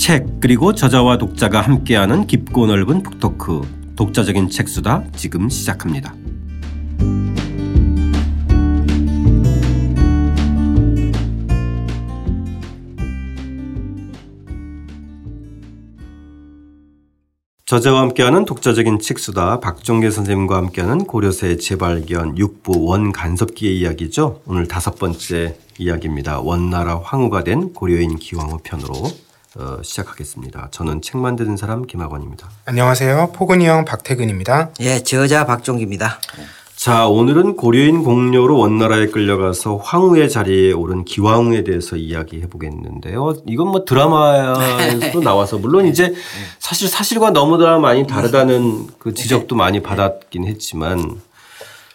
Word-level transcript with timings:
책 0.00 0.40
그리고 0.40 0.74
저자와 0.74 1.18
독자가 1.18 1.60
함께하는 1.60 2.26
깊고 2.26 2.66
넓은 2.66 3.02
북토크 3.02 3.92
독자적인 3.96 4.48
책수다 4.48 5.04
지금 5.14 5.50
시작합니다. 5.50 6.14
저자와 17.66 18.00
함께하는 18.00 18.46
독자적인 18.46 19.00
책수다 19.00 19.60
박종계 19.60 20.10
선생님과 20.10 20.56
함께하는 20.56 21.04
고려세 21.04 21.58
재발견 21.58 22.36
6부 22.36 22.86
원간섭기의 22.86 23.78
이야기죠. 23.78 24.40
오늘 24.46 24.66
다섯 24.66 24.98
번째 24.98 25.58
이야기입니다. 25.78 26.40
원나라 26.40 26.98
황후가 26.98 27.44
된 27.44 27.74
고려인 27.74 28.16
기왕후 28.16 28.60
편으로 28.62 28.94
어, 29.56 29.78
시작하겠습니다. 29.82 30.68
저는 30.70 31.02
책 31.02 31.18
만드는 31.18 31.56
사람 31.56 31.84
김학원입니다. 31.84 32.48
안녕하세요. 32.66 33.32
포근이 33.34 33.66
형 33.66 33.84
박태근입니다. 33.84 34.70
예, 34.80 35.02
저자 35.02 35.44
박종기입니다. 35.44 36.20
자, 36.76 37.08
오늘은 37.08 37.56
고려인 37.56 38.04
공료로 38.04 38.56
원나라에 38.56 39.08
끌려가서 39.08 39.76
황후의 39.76 40.30
자리에 40.30 40.72
오른 40.72 41.04
기왕후에 41.04 41.64
대해서 41.64 41.96
이야기해 41.96 42.46
보겠는데요. 42.46 43.34
이건 43.46 43.68
뭐 43.68 43.84
드라마에서도 43.84 45.20
나와서 45.20 45.58
물론 45.58 45.86
이제 45.86 46.14
사실 46.58 46.88
사실과 46.88 47.30
너무나 47.32 47.78
많이 47.78 48.06
다르다는 48.06 48.86
그 48.98 49.12
지적도 49.12 49.56
많이 49.56 49.82
받았긴 49.82 50.46
했지만 50.46 51.20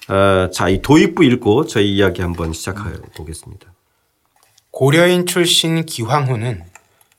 어, 0.09 0.49
자, 0.51 0.69
이 0.69 0.81
도입부 0.81 1.23
읽고 1.23 1.65
저희 1.65 1.95
이야기 1.95 2.21
한번 2.21 2.53
시작해 2.53 2.81
보겠습니다. 3.17 3.65
고려인 4.69 5.25
출신 5.25 5.85
기황후는 5.85 6.61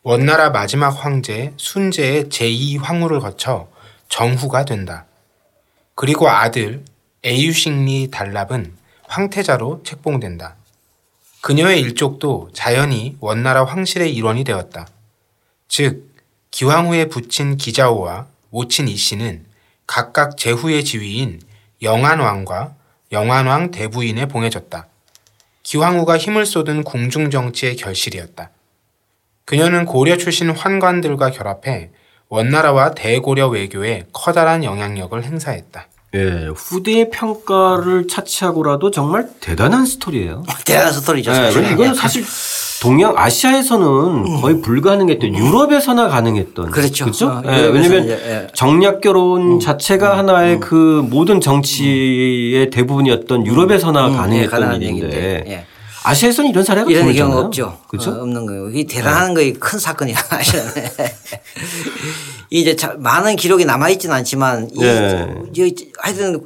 원나라 0.09 0.51
마지막 0.51 0.91
황제 0.91 1.53
순제의 1.57 2.27
제2황후를 2.27 3.21
거쳐 3.21 3.69
정후가 4.09 4.65
된다. 4.65 5.05
그리고 5.97 6.29
아들 6.29 6.85
에유식리 7.25 8.13
달랍은 8.13 8.77
황태자로 9.09 9.83
책봉된다. 9.83 10.55
그녀의 11.41 11.81
일족도 11.81 12.51
자연히 12.53 13.17
원나라 13.19 13.65
황실의 13.65 14.15
일원이 14.15 14.45
되었다. 14.45 14.87
즉 15.67 16.15
기황후의 16.53 17.09
부친 17.09 17.57
기자오와 17.57 18.29
모친 18.51 18.87
이씨는 18.87 19.45
각각 19.89 20.37
제후의 20.37 20.85
지위인 20.85 21.41
영안왕과 21.83 22.77
영안왕 23.11 23.73
대부인에 23.73 24.27
봉해졌다. 24.27 24.87
기황후가 25.65 26.17
힘을 26.17 26.47
쏟은 26.47 26.85
궁중정치의 26.85 27.75
결실이었다. 27.75 28.53
그녀는 29.47 29.87
고려 29.87 30.17
출신 30.17 30.51
환관들과 30.51 31.31
결합해 31.31 31.91
원나라와 32.29 32.91
대고려 32.91 33.47
외교에 33.49 34.05
커다란 34.13 34.65
영향력을 34.65 35.23
행사했다. 35.23 35.87
예, 36.15 36.49
후대의 36.55 37.11
평가를 37.11 38.09
차치하고라도 38.09 38.91
정말 38.91 39.29
대단한 39.41 39.87
스토리예요. 39.87 40.43
대단한 40.65 40.93
스토리죠. 40.93 41.31
네, 41.31 41.51
사실. 41.51 41.73
이건 41.73 41.95
사실 41.95 42.25
동양 42.83 43.17
아시아에서는 43.17 44.41
거의 44.41 44.61
불가능했던 44.63 45.35
유럽에서나 45.35 46.09
가능했던 46.09 46.71
그렇죠. 46.71 47.05
그렇죠? 47.05 47.29
어, 47.29 47.43
예, 47.47 47.67
왜냐하면 47.67 48.09
예. 48.09 48.47
정략 48.55 49.01
결혼 49.01 49.61
자체가 49.61 50.19
하나의 50.19 50.59
그 50.59 51.07
모든 51.09 51.41
정치의 51.41 52.71
대부분이었던 52.71 53.47
유럽에서나 53.47 54.11
예, 54.11 54.17
가능했던 54.17 54.83
일인데 54.83 55.45
예. 55.47 55.67
아시아에서는 56.11 56.51
이런 56.51 56.65
사례가 56.65 56.91
이런. 56.91 57.13
경우 57.15 57.39
없죠. 57.39 57.79
그렇죠? 57.89 58.11
어, 58.13 58.23
없는 58.23 58.47
거예요. 58.47 58.71
이 58.71 58.85
대단한 58.85 59.35
거의 59.35 59.53
큰 59.55 59.79
사건이야. 59.79 60.17
이제 62.51 62.77
자- 62.77 62.95
많은 62.99 63.37
기록이 63.37 63.65
남아 63.65 63.91
있지는 63.91 64.15
않지만 64.17 64.71
이, 64.73 64.79
네. 64.81 65.27
이- 65.57 65.75
하여튼 65.99 66.41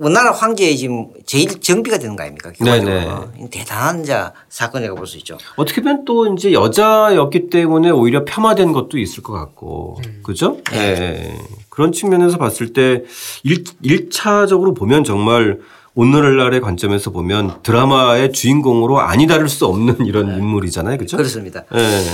원나라 0.00 0.32
황제의 0.32 0.76
지금 0.76 1.06
제일 1.24 1.60
정비가 1.60 1.98
되는 1.98 2.16
거 2.16 2.22
아닙니까? 2.24 2.50
기본적으로. 2.50 3.28
대단한 3.50 4.04
자 4.04 4.32
사건이라고 4.48 4.96
볼 4.96 5.06
수 5.06 5.18
있죠. 5.18 5.38
어떻게 5.56 5.82
보면 5.82 6.04
또 6.04 6.32
이제 6.34 6.52
여자였기 6.52 7.48
때문에 7.50 7.90
오히려 7.90 8.24
폄하된 8.24 8.72
것도 8.72 8.98
있을 8.98 9.22
것 9.22 9.32
같고, 9.34 10.00
그죠? 10.24 10.58
예. 10.72 11.36
그런 11.68 11.92
측면에서 11.92 12.38
봤을 12.38 12.72
때 12.72 13.04
일, 13.44 13.62
일차적으로 13.82 14.74
보면 14.74 15.04
정말 15.04 15.60
오늘날의 15.94 16.60
관점에서 16.60 17.10
보면 17.10 17.62
드라마의 17.62 18.32
주인공으로 18.32 19.00
아니 19.00 19.26
다룰 19.26 19.48
수 19.48 19.66
없는 19.66 20.06
이런 20.06 20.28
인물이잖아요. 20.36 20.98
그죠? 20.98 21.16
그렇습니다. 21.16 21.64
예. 21.74 22.04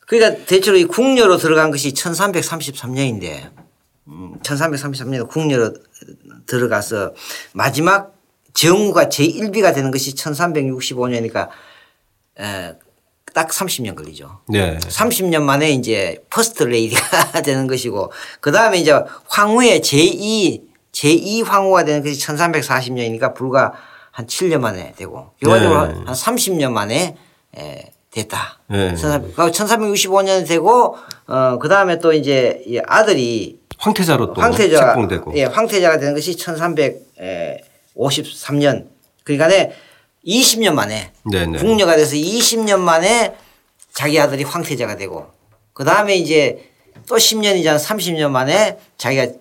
그러니까 0.00 0.44
대체로 0.44 0.76
이 0.76 0.84
궁녀로 0.84 1.38
들어간 1.38 1.70
것이 1.70 1.92
1333년인데 1.92 3.50
음, 4.08 4.38
1333년에 4.42 5.28
궁녀로 5.28 5.74
들어가서 6.46 7.14
마지막 7.52 8.14
정후가 8.52 9.08
제1비가 9.08 9.74
되는 9.74 9.90
것이 9.90 10.14
1365년이니까 10.14 11.48
딱 13.34 13.48
30년 13.48 13.96
걸리죠. 13.96 14.40
네. 14.48 14.78
30년 14.78 15.42
만에 15.42 15.72
이제 15.72 16.24
퍼스트 16.30 16.62
레이디가 16.62 17.42
되는 17.42 17.66
것이고 17.66 18.12
그 18.40 18.52
다음에 18.52 18.78
이제 18.78 18.92
황후의 19.26 19.80
제2 19.80 20.73
제2 20.94 21.44
황후가 21.44 21.84
되는 21.84 22.02
것이 22.02 22.18
1340년이니까 22.24 23.34
불과 23.34 23.74
한 24.10 24.26
7년 24.26 24.60
만에 24.60 24.94
되고 24.96 25.32
결과적으로 25.42 25.88
네. 25.88 25.94
한 26.06 26.14
30년 26.14 26.70
만에 26.70 27.16
에, 27.56 27.90
됐다. 28.10 28.60
네. 28.68 28.94
1365년 28.94 30.46
되고 30.46 30.96
어, 31.26 31.58
그 31.60 31.68
다음에 31.68 31.98
또 31.98 32.12
이제 32.12 32.62
이 32.66 32.80
아들이 32.86 33.58
황태자로 33.76 34.34
또 34.34 34.40
황태자 34.40 34.86
책봉되고. 34.86 35.36
예, 35.36 35.44
황태자가 35.44 35.98
되는 35.98 36.14
것이 36.14 36.36
1353년 36.36 38.86
그러니까 39.24 39.48
20년 40.24 40.74
만에 40.74 41.10
네네. 41.30 41.58
궁녀가 41.58 41.96
돼서 41.96 42.14
20년 42.14 42.78
만에 42.78 43.34
자기 43.92 44.20
아들이 44.20 44.44
황태자가 44.44 44.96
되고 44.96 45.26
그 45.72 45.84
다음에 45.84 46.14
이제 46.14 46.70
또 47.08 47.16
10년이잖아 47.16 47.78
30년 47.78 48.30
만에 48.30 48.78
자기가 48.96 49.32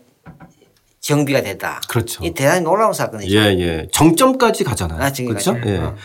정비가 1.03 1.41
됐다. 1.41 1.81
그렇죠. 1.89 2.23
이 2.23 2.31
대단히 2.31 2.61
놀라운 2.61 2.93
사건이죠. 2.93 3.35
예, 3.35 3.41
예. 3.59 3.87
정점까지 3.91 4.63
가잖아요. 4.63 5.01
아, 5.01 5.11
정점까지. 5.11 5.49
그렇죠? 5.51 5.69
예. 5.69 5.77
어. 5.79 5.95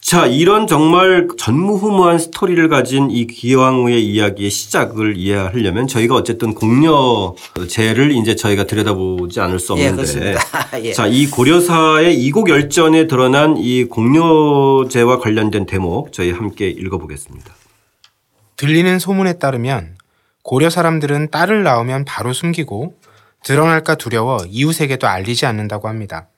자, 0.00 0.26
이런 0.26 0.66
정말 0.66 1.28
전무후무한 1.38 2.18
스토리를 2.18 2.66
가진 2.70 3.10
이 3.10 3.26
기왕후의 3.26 4.02
이야기의 4.02 4.48
시작을 4.48 5.18
이해하려면 5.18 5.86
저희가 5.86 6.14
어쨌든 6.14 6.54
공녀제를 6.54 8.12
이제 8.12 8.34
저희가 8.34 8.64
들여다보지 8.64 9.40
않을 9.40 9.58
수 9.58 9.74
예, 9.76 9.88
없는데. 9.88 9.96
그렇습니다. 9.96 10.40
예. 10.82 10.92
자, 10.94 11.06
이 11.06 11.26
고려사의 11.26 12.18
이곡 12.18 12.48
열전에 12.48 13.08
드러난 13.08 13.58
이 13.58 13.84
공녀제와 13.84 15.18
관련된 15.18 15.66
대목 15.66 16.14
저희 16.14 16.32
함께 16.32 16.66
읽어보겠습니다. 16.68 17.54
들리는 18.56 18.98
소문에 18.98 19.34
따르면 19.34 19.96
고려 20.42 20.70
사람들은 20.70 21.30
딸을 21.30 21.62
낳으면 21.62 22.06
바로 22.06 22.32
숨기고 22.32 22.94
드러날까 23.44 23.94
두려워 23.94 24.44
이웃에게도 24.46 25.06
알리지 25.06 25.46
않는다고 25.46 25.88
합니다. 25.88 26.28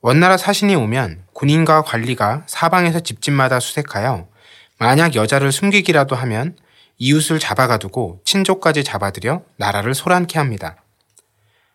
원나라 0.00 0.36
사신이 0.36 0.74
오면 0.74 1.24
군인과 1.32 1.82
관리가 1.82 2.44
사방에서 2.46 3.00
집집마다 3.00 3.60
수색하여 3.60 4.28
만약 4.78 5.14
여자를 5.14 5.50
숨기기라도 5.52 6.14
하면 6.16 6.56
이웃을 6.98 7.38
잡아가두고 7.38 8.20
친족까지 8.24 8.84
잡아들여 8.84 9.42
나라를 9.56 9.94
소란케 9.94 10.38
합니다. 10.38 10.76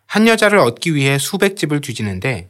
한 0.06 0.28
여자를 0.28 0.60
얻기 0.60 0.96
위해 0.96 1.18
수백 1.18 1.58
집을 1.58 1.82
뒤지는데 1.82 2.50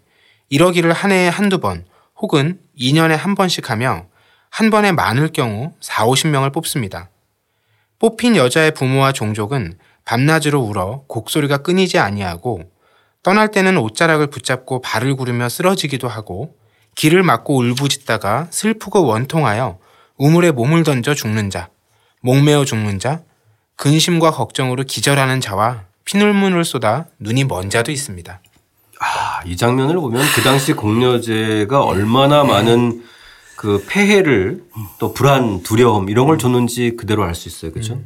이러기를 0.50 0.94
한 0.94 1.12
해에 1.12 1.28
한두 1.28 1.60
번 1.60 1.86
혹은 2.18 2.60
2년에 2.78 3.16
한 3.16 3.36
번씩 3.36 3.70
하며 3.70 4.08
한 4.50 4.70
번에 4.70 4.92
많을 4.92 5.30
경우 5.30 5.74
4, 5.80 6.06
50명을 6.06 6.54
뽑습니다. 6.54 7.10
뽑힌 8.00 8.36
여자의 8.36 8.72
부모와 8.72 9.14
종족은 9.14 9.78
밤낮으로 10.06 10.62
울어 10.62 11.04
곡소리가 11.08 11.60
끊이지 11.60 12.00
아니하고 12.00 12.62
떠날 13.24 13.52
때는 13.52 13.78
옷자락을 13.78 14.28
붙잡고 14.28 14.82
발을 14.82 15.16
구르며 15.16 15.50
쓰러지기도 15.50 16.08
하고 16.08 16.56
길을 16.96 17.24
막고 17.24 17.58
울부짖다가 17.58 18.48
슬프고 18.50 19.06
원통하여 19.06 19.80
우물에 20.18 20.52
몸을 20.52 20.84
던져 20.84 21.14
죽는 21.14 21.50
자, 21.50 21.70
목매어 22.22 22.66
죽는 22.66 23.00
자, 23.00 23.22
근심과 23.78 24.32
걱정으로 24.32 24.84
기절하는 24.84 25.42
자와 25.42 25.86
피눈물을 26.06 26.64
쏟아 26.66 27.06
눈이 27.20 27.46
먼 27.46 27.70
자도 27.70 27.92
있습니다. 27.92 28.42
아, 29.00 29.42
이 29.46 29.58
장면을 29.58 29.96
보면 29.96 30.24
그 30.36 30.42
당시 30.42 30.74
공녀제가 30.74 31.84
얼마나 31.84 32.44
많은 32.44 33.04
그 33.64 33.82
폐해를 33.88 34.62
또 35.00 35.14
불안, 35.14 35.64
두려움 35.64 36.10
이런 36.10 36.28
걸 36.28 36.38
줬는지 36.38 36.98
그대로 36.98 37.24
알 37.24 37.34
수 37.34 37.48
있어요. 37.48 37.72
그렇죠? 37.72 38.02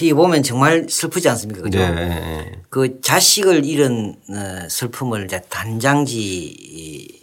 이 0.00 0.14
보면 0.14 0.42
정말 0.42 0.86
슬프지 0.88 1.28
않습니까? 1.28 1.60
그죠? 1.60 1.78
네. 1.78 2.52
그 2.70 3.02
자식을 3.02 3.66
잃은 3.66 4.16
어, 4.30 4.68
슬픔을 4.70 5.26
이제 5.26 5.42
단장지 5.50 6.16
이 6.18 7.20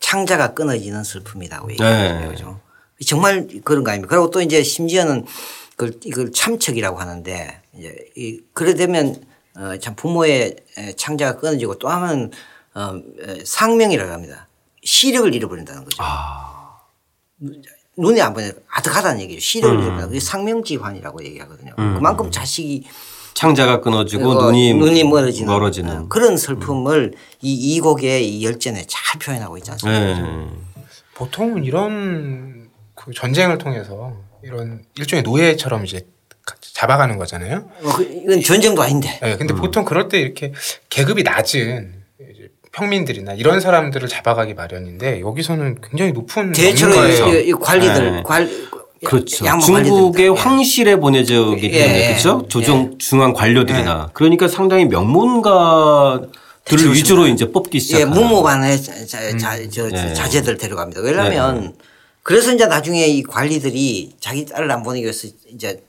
창자가 0.00 0.54
끊어지는 0.54 1.04
슬픔이라고. 1.04 1.68
네. 1.76 2.26
그죠? 2.28 2.58
정말 3.06 3.46
그런 3.64 3.84
거 3.84 3.90
아닙니까? 3.90 4.16
그리고 4.16 4.30
또 4.30 4.40
이제 4.40 4.62
심지어는 4.62 5.26
그걸 5.76 6.00
이걸 6.06 6.32
참척이라고 6.32 6.98
하는데 6.98 7.60
이제 7.78 7.94
이 8.16 8.40
그래 8.54 8.72
되면 8.74 9.22
어, 9.56 9.76
참 9.78 9.94
부모의 9.94 10.56
에, 10.78 10.92
창자가 10.94 11.38
끊어지고 11.38 11.74
또 11.78 11.90
하나는 11.90 12.30
어, 12.74 12.94
에, 13.28 13.44
상명이라고 13.44 14.10
합니다. 14.10 14.48
시력을 14.82 15.34
잃어버린다는 15.34 15.84
거죠. 15.84 16.02
눈이 17.96 18.20
안 18.22 18.32
보니까 18.32 18.54
아득하다는 18.70 19.20
얘기죠. 19.22 19.40
시력을 19.40 19.76
잃어버린다. 19.76 20.06
그게 20.06 20.20
상명지환이라고 20.20 21.24
얘기하거든요. 21.24 21.74
그만큼 21.76 22.30
자식이 22.30 22.84
창자가 23.34 23.80
끊어지고 23.80 24.30
어, 24.30 24.44
눈이 24.44 24.74
눈이 24.74 25.04
멀어지는, 25.04 25.52
멀어지는. 25.52 25.96
어, 25.96 26.08
그런 26.08 26.36
슬픔을 26.36 27.14
이, 27.40 27.52
이 27.52 27.80
곡의 27.80 28.28
이 28.28 28.44
열전에 28.44 28.84
잘 28.88 29.18
표현하고 29.18 29.56
있지 29.58 29.70
않습니까? 29.72 30.00
네. 30.00 30.48
보통은 31.14 31.64
이런 31.64 32.68
그 32.94 33.12
전쟁을 33.12 33.58
통해서 33.58 34.16
이런 34.42 34.84
일종의 34.96 35.22
노예처럼 35.22 35.84
이제 35.84 36.06
잡아가는 36.60 37.16
거잖아요. 37.16 37.68
어, 37.82 37.92
그, 37.96 38.02
이건 38.02 38.42
전쟁도 38.42 38.82
아닌데. 38.82 39.18
네, 39.22 39.36
근데 39.36 39.54
보통 39.54 39.84
그럴 39.84 40.08
때 40.08 40.18
이렇게 40.18 40.52
계급이 40.88 41.22
낮은 41.22 42.01
평민들이나 42.72 43.34
이런 43.34 43.60
사람들을 43.60 44.08
잡아가기 44.08 44.54
마련인데 44.54 45.20
여기서는 45.20 45.78
굉장히 45.82 46.12
높은 46.12 46.52
대체로 46.52 46.92
명가에서 46.92 47.34
이, 47.34 47.48
이 47.48 47.52
관리들 47.52 48.12
네. 48.16 48.22
관 48.24 48.50
그렇죠. 49.04 49.44
중국의. 49.60 50.28
황실에 50.28 50.96
보내져기 50.96 51.66
예, 51.66 51.70
때문에 51.70 52.02
예, 52.02 52.06
그렇죠. 52.08 52.42
예. 52.44 52.48
조정 52.48 52.98
중앙 52.98 53.32
관료들이나 53.32 54.10
그러니까 54.12 54.48
상당히 54.48 54.84
명문가들을 54.86 56.30
대체로 56.64 56.90
위주로 56.92 57.26
이제 57.26 57.50
뽑기 57.50 57.78
예, 57.78 57.80
시작하는. 57.80 58.12
무모반의 58.12 58.80
자, 58.80 58.94
자, 59.06 59.36
자, 59.36 59.58
저, 59.70 59.88
네. 59.88 60.14
자제들 60.14 60.56
데려갑니다. 60.56 61.00
왜냐하면 61.02 61.74
그래서 62.22 62.52
이제 62.52 62.66
나중에 62.66 63.06
이 63.06 63.22
관리들이 63.24 64.12
자기 64.20 64.46
딸을 64.46 64.70
안 64.70 64.82
보내기 64.84 65.02
위해서 65.02 65.26
이제 65.48 65.82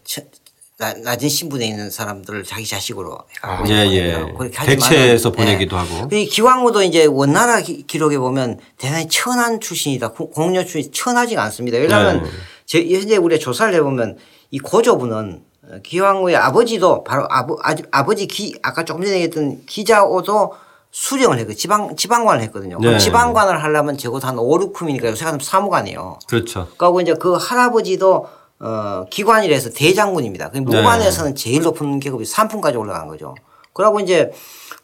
낮은 0.79 1.29
신분에 1.29 1.65
있는 1.67 1.89
사람들을 1.91 2.43
자기 2.43 2.65
자식으로 2.65 3.17
해갖고 3.43 3.69
예, 3.69 3.85
예. 3.91 4.33
그렇게 4.37 4.65
대체해서 4.65 5.29
예. 5.29 5.37
보내기도 5.37 5.77
하고. 5.77 6.13
이 6.13 6.25
기왕후도 6.25 6.81
이제 6.83 7.05
원나라 7.05 7.61
기- 7.61 7.83
기록에 7.85 8.17
보면 8.17 8.59
대단히 8.77 9.07
천한 9.07 9.59
출신이다. 9.59 10.09
고- 10.09 10.29
공녀 10.31 10.65
출신 10.65 10.91
천하지가 10.91 11.43
않습니다. 11.43 11.77
왜냐하면 11.77 12.23
네. 12.23 12.29
제 12.65 12.79
현재 12.89 13.17
우리가 13.17 13.39
조사를 13.39 13.73
해보면 13.75 14.17
이 14.49 14.59
고조부는 14.59 15.43
어, 15.65 15.75
기왕후의 15.83 16.35
아버지도 16.35 17.03
바로 17.03 17.27
아버, 17.29 17.55
아버지 17.91 18.25
기, 18.27 18.55
아까 18.63 18.83
조금 18.83 19.03
전에 19.05 19.15
얘기했던 19.21 19.65
기자오도 19.67 20.53
수령을 20.91 21.37
했고 21.39 21.53
지방, 21.53 21.95
지방관을 21.95 22.41
했거든요. 22.45 22.77
네. 22.81 22.97
지방관을 22.97 23.63
하려면 23.63 23.97
적어도 23.97 24.27
한 24.27 24.37
5, 24.37 24.73
6품이니까 24.73 25.05
요새 25.05 25.23
같으면 25.25 25.39
사무관이에요. 25.43 26.19
그렇죠. 26.27 26.67
그리고 26.77 26.99
이제 27.01 27.13
그 27.13 27.33
할아버지도 27.35 28.27
어, 28.59 29.05
기관이라서 29.09 29.71
대장군입니다. 29.71 30.51
그 30.51 30.57
무관에서는 30.59 31.35
제일 31.35 31.61
높은 31.63 31.99
계급이 31.99 32.23
3품까지 32.23 32.79
올라간 32.79 33.07
거죠. 33.07 33.35
그러고 33.73 33.99
이제 33.99 34.31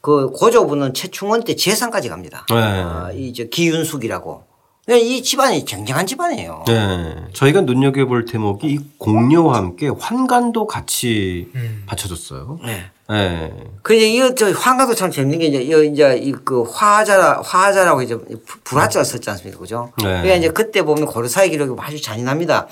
그 0.01 0.31
고조부는 0.31 0.93
최충원 0.93 1.43
때 1.43 1.55
재상까지 1.55 2.09
갑니다. 2.09 2.45
네. 2.49 2.55
아, 2.55 3.11
이저 3.13 3.45
기윤숙이라고. 3.45 4.43
그러니까 4.85 5.07
이 5.07 5.21
집안이 5.21 5.65
굉장한 5.65 6.07
집안이에요. 6.07 6.63
네. 6.67 7.15
저희가 7.33 7.61
눈여겨볼 7.61 8.25
대목이 8.25 8.67
이 8.67 8.79
공녀와 8.97 9.55
함께 9.55 9.87
환관도 9.87 10.65
같이 10.65 11.51
음. 11.53 11.83
받쳐줬어요. 11.85 12.59
네. 12.65 12.89
네. 13.09 13.53
그 13.81 13.93
이제 13.95 14.07
이거 14.07 14.35
저 14.35 14.51
환가도 14.51 14.93
참 14.93 15.09
재밌는 15.09 15.39
게 15.39 15.45
이제 15.47 15.57
이 15.61 15.87
이제 15.91 16.15
이그 16.17 16.63
화자라 16.71 17.41
화자라고 17.43 18.01
이제 18.03 18.15
부- 18.17 18.59
불화자가 18.63 19.03
썼지 19.03 19.29
않습니까, 19.31 19.59
그죠? 19.59 19.91
네. 19.97 20.03
그러니까 20.05 20.35
이제 20.35 20.49
그때 20.49 20.83
보면 20.83 21.05
고려사의 21.07 21.49
기록이 21.49 21.73
아주 21.81 22.01
잔인합니다. 22.01 22.67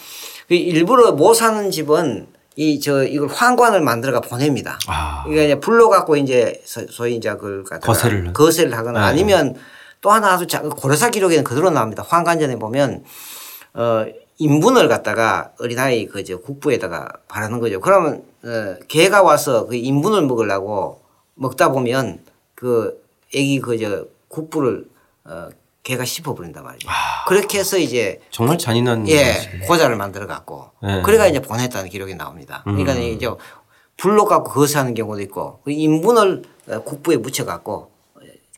그 0.47 0.53
일부러 0.53 1.11
못 1.13 1.33
사는 1.33 1.71
집은 1.71 2.27
이 2.55 2.79
저 2.79 3.03
이걸 3.03 3.27
환관을 3.29 3.81
만들어가 3.81 4.19
보냅니다. 4.21 4.79
아. 4.87 5.21
그러니까 5.23 5.43
이제 5.43 5.59
불러 5.59 5.89
갖고 5.89 6.15
이제 6.17 6.61
소- 6.65 6.87
소위 6.89 7.15
이제 7.15 7.29
그걸 7.31 7.63
갖다가 7.63 7.85
거세를. 7.85 8.33
거세를 8.33 8.75
하거나 8.77 8.99
네. 9.01 9.05
아니면 9.05 9.55
또 10.01 10.11
하나 10.11 10.33
아주 10.33 10.45
자- 10.47 10.61
고려사 10.61 11.09
기록에는 11.09 11.43
그대로 11.43 11.69
나옵니다. 11.69 12.03
환관전에 12.07 12.55
보면 12.57 13.03
어 13.75 14.05
인분을 14.39 14.87
갖다가 14.87 15.51
어린아이 15.59 16.05
그저 16.07 16.37
국부에다가 16.37 17.09
바르는 17.27 17.59
거죠. 17.59 17.79
그러면 17.81 18.23
어 18.43 18.75
개가 18.87 19.23
와서 19.23 19.65
그 19.65 19.75
인분을 19.75 20.23
먹으려고 20.23 21.01
먹다 21.35 21.71
보면 21.71 22.19
그 22.55 23.03
애기 23.33 23.59
그저 23.59 24.05
국부를 24.27 24.85
어 25.25 25.49
개가 25.83 26.05
씹어버린단 26.05 26.63
말이죠. 26.63 26.87
그렇게 27.27 27.59
해서 27.59 27.77
이제 27.77 28.21
정말 28.29 28.57
잔인한. 28.57 29.07
예 29.07 29.61
고자를 29.67 29.95
만들어 29.95 30.27
갖고 30.27 30.69
네. 30.83 31.01
그래가 31.01 31.27
이제 31.27 31.41
보냈다는 31.41 31.89
기록이 31.89 32.15
나옵니다. 32.15 32.61
그러니까 32.63 32.93
음. 32.93 33.01
이제 33.01 33.27
불로 33.95 34.25
갖고 34.25 34.51
거세하는 34.51 34.93
경우도 34.93 35.21
있고 35.21 35.61
그 35.63 35.71
인분을 35.71 36.43
어, 36.69 36.83
국부에 36.83 37.17
묻혀 37.17 37.45
갖고 37.45 37.91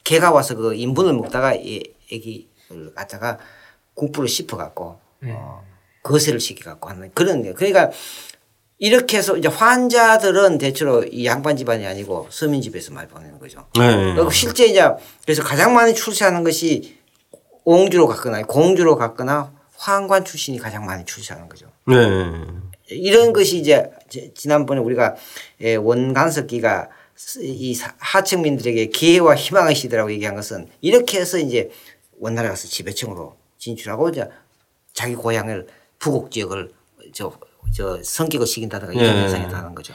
개가 0.04 0.32
와서 0.32 0.56
그 0.56 0.74
인분을 0.74 1.14
먹다가 1.14 1.54
이 1.54 1.84
애기를 2.12 2.94
갖다가 2.96 3.38
국부를 3.94 4.28
씹어 4.28 4.58
갖고 4.58 5.00
어, 5.24 5.64
거세를 6.10 6.40
시켜 6.40 6.72
갖고 6.72 6.90
하는 6.90 7.12
그런 7.14 7.44
게 7.44 7.54
그러니까 7.54 7.92
이렇게 8.80 9.18
해서 9.18 9.38
이제 9.38 9.48
환자들은 9.48 10.58
대체로 10.58 11.04
이 11.04 11.26
양반 11.26 11.56
집안이 11.56 11.86
아니고 11.86 12.28
서민 12.32 12.62
집에서 12.62 12.92
많이 12.94 13.08
보내는 13.10 13.38
거죠. 13.38 13.68
네. 13.78 14.14
그리고 14.16 14.32
실제 14.32 14.66
이제 14.66 14.82
그래서 15.24 15.44
가장 15.44 15.74
많이 15.76 15.94
출세하는 15.94 16.44
것이 16.44 16.98
옹주로 17.66 18.08
갔거나 18.08 18.42
공주로 18.44 18.96
갔거나 18.96 19.54
황관 19.76 20.26
출신이 20.26 20.58
가장 20.60 20.86
많이 20.86 21.06
출세하는 21.06 21.48
거죠. 21.48 21.68
네. 21.88 21.96
이런 22.90 23.34
것이 23.34 23.58
이제 23.60 23.92
지- 24.10 24.32
지난번에 24.34 24.80
우리가 24.82 25.16
예, 25.62 25.76
원간석기가 25.76 26.90
스- 27.16 27.40
이 27.44 27.76
사- 27.76 27.94
하층민들에게 28.00 28.88
기회와 28.88 29.36
희망의 29.36 29.76
시대라고 29.76 30.12
얘기한 30.12 30.36
것은 30.36 30.68
이렇게 30.82 31.20
해서 31.20 31.38
이제 31.38 31.70
원나라 32.18 32.50
가서 32.50 32.68
지배층으로 32.68 33.36
진출하고 33.58 34.10
이제 34.10 34.28
자기 34.94 35.16
고향을 35.16 35.68
부곡 36.00 36.31
지역을 36.31 36.72
저, 37.13 37.34
저 37.74 38.00
성격을 38.01 38.48
시킨다든가 38.48 38.94
이런 38.94 39.16
예. 39.16 39.22
현상이 39.22 39.48
나는 39.48 39.75
거죠. 39.75 39.94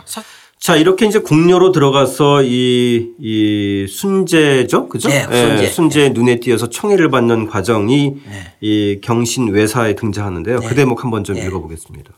자, 0.59 0.77
이렇게 0.77 1.07
이제 1.07 1.19
궁녀로 1.19 1.73
들어가서 1.73 2.43
이, 2.43 3.13
이 3.19 3.87
순제죠? 3.87 4.89
그죠? 4.89 5.09
네, 5.09 5.25
순제. 5.25 5.67
순제 5.67 6.09
눈에 6.11 6.41
띄어서 6.41 6.71
총애를 6.71 7.11
받는 7.11 7.49
과정이 7.49 8.17
네. 8.27 8.55
이 8.61 9.01
경신 9.03 9.49
외사에 9.49 9.95
등장하는데요. 9.95 10.61
그 10.61 10.75
대목 10.75 11.05
한번 11.05 11.23
좀 11.25 11.37
네. 11.37 11.45
읽어보겠습니다. 11.45 12.13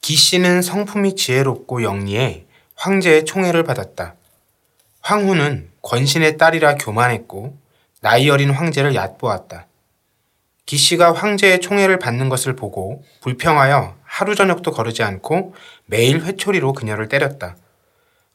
기 0.00 0.16
씨는 0.16 0.62
성품이 0.62 1.14
지혜롭고 1.14 1.82
영리해 1.82 2.46
황제의 2.74 3.24
총애를 3.24 3.62
받았다. 3.64 4.14
황후는 5.00 5.68
권신의 5.82 6.38
딸이라 6.38 6.76
교만했고 6.76 7.56
나이 8.00 8.28
어린 8.28 8.50
황제를 8.50 8.94
얕보았다. 8.94 9.65
기 10.66 10.76
씨가 10.76 11.12
황제의 11.12 11.60
총애를 11.60 12.00
받는 12.00 12.28
것을 12.28 12.56
보고 12.56 13.04
불평하여 13.20 13.94
하루 14.02 14.34
저녁도 14.34 14.72
거르지 14.72 15.04
않고 15.04 15.54
매일 15.86 16.22
회초리로 16.24 16.72
그녀를 16.72 17.08
때렸다. 17.08 17.56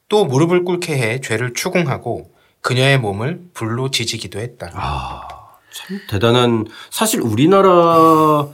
또 0.08 0.26
무릎을 0.26 0.64
꿇게 0.64 0.98
해 0.98 1.20
죄를 1.20 1.54
추궁하고 1.54 2.32
그녀의 2.62 3.00
몸을 3.00 3.42
불로 3.54 3.92
지지기도 3.92 4.40
했다. 4.40 4.72
아, 4.74 5.28
참 5.74 6.00
대단한 6.10 6.68
사실 6.90 7.22
우리나라 7.22 8.48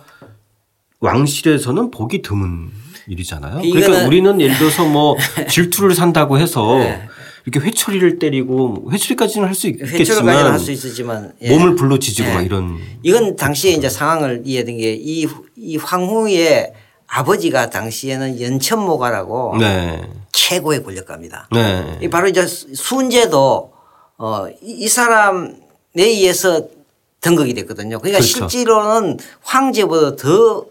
왕실에서는 1.00 1.92
보기 1.92 2.24
드문 2.24 2.72
일이잖아요. 3.08 3.62
그러니까 3.62 4.06
우리는 4.06 4.42
예를 4.42 4.58
들어서 4.58 4.86
뭐 4.86 5.18
질투를 5.50 5.94
산다고 5.94 6.40
해서 6.40 6.78
네. 6.80 7.08
이렇게 7.48 7.66
회초리를 7.66 8.20
때리고 8.20 8.90
회초리까지는 8.92 9.48
할 9.48 9.56
수 9.56 9.68
있겠지만 9.68 10.28
할수 10.52 10.72
있었지만 10.72 11.32
예. 11.42 11.50
몸을 11.50 11.76
불로 11.76 11.98
지지고 11.98 12.30
예. 12.30 12.34
막 12.34 12.42
이런 12.46 12.78
이건 13.04 13.36
당시에 13.38 13.72
이제 13.72 13.90
상황을 13.90 14.42
이해된 14.46 14.78
게 14.78 14.94
이 14.96 15.26
이 15.56 15.78
황후의 15.78 16.74
아버지가 17.08 17.70
당시에는 17.70 18.40
연천모가라고 18.42 19.58
네. 19.60 20.02
최고의 20.34 20.84
권력가입니다. 20.84 21.48
네. 21.52 21.98
이 22.02 22.10
바로 22.10 22.28
이제 22.28 22.46
순제도 22.46 23.72
어, 24.18 24.48
이, 24.62 24.72
이 24.84 24.88
사람에 24.88 25.54
의해서 25.96 26.68
등극이 27.22 27.54
됐거든요. 27.54 28.00
그러니까 28.00 28.20
그렇죠. 28.20 28.48
실제로는 28.50 29.18
황제보다 29.42 30.16
더 30.18 30.66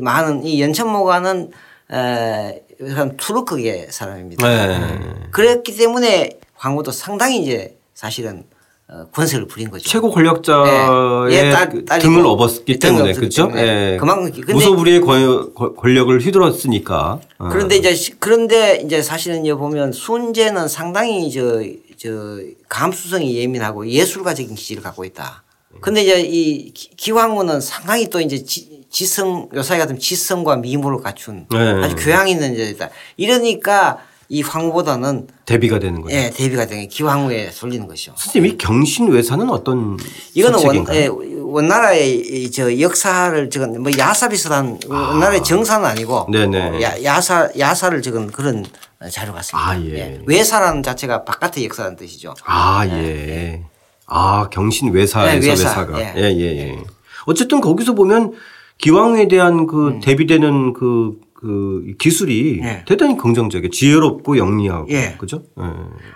많은 0.00 0.44
이 0.44 0.60
연천모가는 0.60 1.50
에, 1.92 2.62
한 2.86 3.16
투르크계 3.16 3.88
사람입니다. 3.90 4.46
네. 4.46 4.98
그랬기 5.30 5.76
때문에 5.76 6.38
황후도 6.54 6.92
상당히 6.92 7.42
이제 7.42 7.76
사실은 7.94 8.44
어, 8.90 9.06
권세를 9.12 9.46
부린 9.46 9.70
거죠. 9.70 9.86
최고 9.86 10.10
권력자의 10.10 11.32
예, 11.32 11.48
예, 11.48 11.50
딸- 11.50 11.68
그 11.68 11.84
등을 11.84 12.24
업었기 12.24 12.78
때문에 12.78 13.12
그렇죠. 13.12 13.50
예. 13.54 13.98
그만큼 14.00 14.32
무소불위의 14.50 15.00
권- 15.02 15.52
권력을 15.76 16.18
휘둘렀으니까. 16.18 17.20
어. 17.38 17.48
그런데 17.50 17.76
이제 17.76 17.94
시- 17.94 18.18
그런데 18.18 18.80
이제 18.82 19.02
사실은 19.02 19.46
여 19.46 19.56
보면 19.58 19.92
순제는 19.92 20.68
상당히 20.68 21.30
저, 21.30 21.60
저 21.98 22.38
감수성이 22.70 23.36
예민하고 23.36 23.86
예술가적인 23.86 24.54
기질을 24.54 24.82
갖고 24.82 25.04
있다. 25.04 25.42
근데 25.82 26.02
이제 26.02 26.20
이 26.22 26.72
기- 26.72 26.88
기왕후는 26.96 27.60
상당히 27.60 28.08
또 28.08 28.22
이제 28.22 28.42
지- 28.42 28.77
지성 28.90 29.48
요사이 29.54 29.78
같은 29.78 29.98
지성과 29.98 30.56
미모를 30.56 31.00
갖춘 31.00 31.46
네. 31.50 31.58
아주 31.84 31.96
교양 31.96 32.28
있는 32.28 32.58
여자다. 32.58 32.90
이러니까 33.16 33.98
이 34.30 34.42
황후보다는 34.42 35.26
대비가 35.46 35.78
되는 35.78 36.02
거죠. 36.02 36.14
예, 36.14 36.30
대비가 36.30 36.66
되는 36.66 36.82
게 36.82 36.88
기왕후에 36.88 37.50
쏠리는 37.50 37.86
것이죠. 37.86 38.12
선생님 38.16 38.52
이 38.52 38.58
경신 38.58 39.08
외사는 39.08 39.48
어떤 39.48 39.96
이거는 40.34 40.66
원? 40.66 40.94
예, 40.94 41.08
원나라의 41.08 42.18
이저 42.18 42.78
역사를 42.78 43.48
적은 43.48 43.82
뭐 43.82 43.90
야사 43.96 44.28
비슷한 44.28 44.78
원나라의 44.86 45.42
정사는 45.42 45.86
아니고 45.86 46.28
네네. 46.30 46.82
야, 46.82 47.02
야사 47.02 47.48
야사를 47.58 48.02
적은 48.02 48.30
그런 48.30 48.66
자료 49.10 49.32
같습니다. 49.32 49.70
아, 49.70 49.80
예. 49.80 50.20
외사라는 50.26 50.82
자체가 50.82 51.24
바깥의 51.24 51.64
역사라는 51.64 51.96
뜻이죠. 51.96 52.34
아, 52.44 52.86
예. 52.86 53.62
아, 54.06 54.48
경신 54.50 54.92
외사에서 54.92 55.40
네, 55.40 55.48
외사. 55.48 55.68
외사가. 55.68 56.00
예. 56.00 56.12
예, 56.16 56.22
예, 56.36 56.58
예. 56.58 56.78
어쨌든 57.24 57.62
거기서 57.62 57.94
보면 57.94 58.34
기왕에 58.78 59.28
대한 59.28 59.66
그 59.66 59.98
대비되는 60.02 60.72
그, 60.72 61.20
그 61.34 61.84
기술이 61.98 62.60
음. 62.60 62.64
예. 62.64 62.84
대단히 62.86 63.16
긍정적이에요. 63.16 63.70
지혜롭고 63.70 64.38
영리하고. 64.38 64.86
예. 64.90 65.16
그죠? 65.18 65.42
예. 65.60 65.64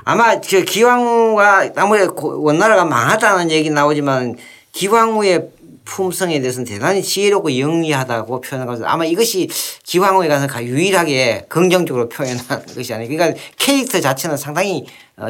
아마 0.04 0.40
저 0.40 0.60
기왕후가 0.62 1.70
아무래도 1.76 2.14
고- 2.14 2.42
원나라가 2.42 2.84
망하다는 2.84 3.50
얘기 3.50 3.70
나오지만 3.70 4.36
기왕후의 4.72 5.48
품성에 5.84 6.38
대해서는 6.40 6.64
대단히 6.64 7.02
지혜롭고 7.02 7.58
영리하다고 7.58 8.40
표현하고 8.40 8.86
아마 8.86 9.04
이것이 9.04 9.48
기왕후에 9.84 10.28
가서 10.28 10.46
가- 10.46 10.64
유일하게 10.64 11.46
긍정적으로 11.48 12.08
표현한 12.08 12.64
것이 12.74 12.94
아니에요. 12.94 13.08
그러니까 13.10 13.38
캐릭터 13.58 14.00
자체는 14.00 14.36
상당히 14.36 14.86
어, 15.16 15.26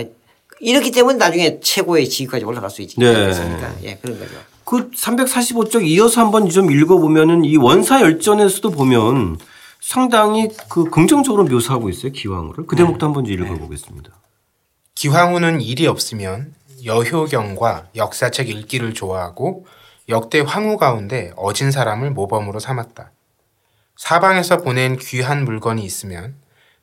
이렇기 0.61 0.91
때문에 0.91 1.17
나중에 1.17 1.59
최고의 1.61 2.09
지위까지 2.09 2.45
올라갈 2.45 2.69
수 2.71 2.83
있지 2.83 2.97
네. 2.99 3.07
않겠습니까? 3.09 3.73
예, 3.85 3.99
그런 4.01 4.19
거죠. 4.19 4.33
그 4.73 4.91
345쪽 4.91 5.87
이어서 5.87 6.23
한번 6.23 6.49
좀 6.49 6.71
읽어보면은 6.71 7.45
이 7.45 7.59
원사 7.59 8.00
열전에서도 8.00 8.71
보면 8.71 9.37
상당히 9.83 10.49
그 10.71 10.85
긍정적으로 10.85 11.45
묘사하고 11.45 11.91
있어요. 11.91 12.11
기왕후를. 12.11 12.64
그 12.67 12.75
대목도 12.75 13.05
한번 13.05 13.26
좀 13.26 13.35
읽어보겠습니다. 13.35 14.11
기황후는 14.95 15.61
일이 15.61 15.87
없으면 15.87 16.55
여효경과 16.87 17.88
역사책 17.97 18.49
읽기를 18.49 18.95
좋아하고 18.95 19.67
역대 20.09 20.41
황후 20.41 20.79
가운데 20.79 21.35
어진 21.37 21.71
사람을 21.71 22.12
모범으로 22.12 22.59
삼았다. 22.59 23.12
사방에서 23.99 24.62
보낸 24.62 24.97
귀한 24.97 25.45
물건이 25.45 25.85
있으면 25.85 26.35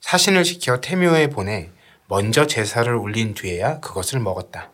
사신을 0.01 0.46
시켜 0.46 0.79
태묘에 0.79 1.31
보내 1.31 1.72
먼저 2.08 2.46
제사를 2.46 2.93
올린 2.93 3.34
뒤에야 3.34 3.79
그것을 3.79 4.19
먹었다. 4.19 4.69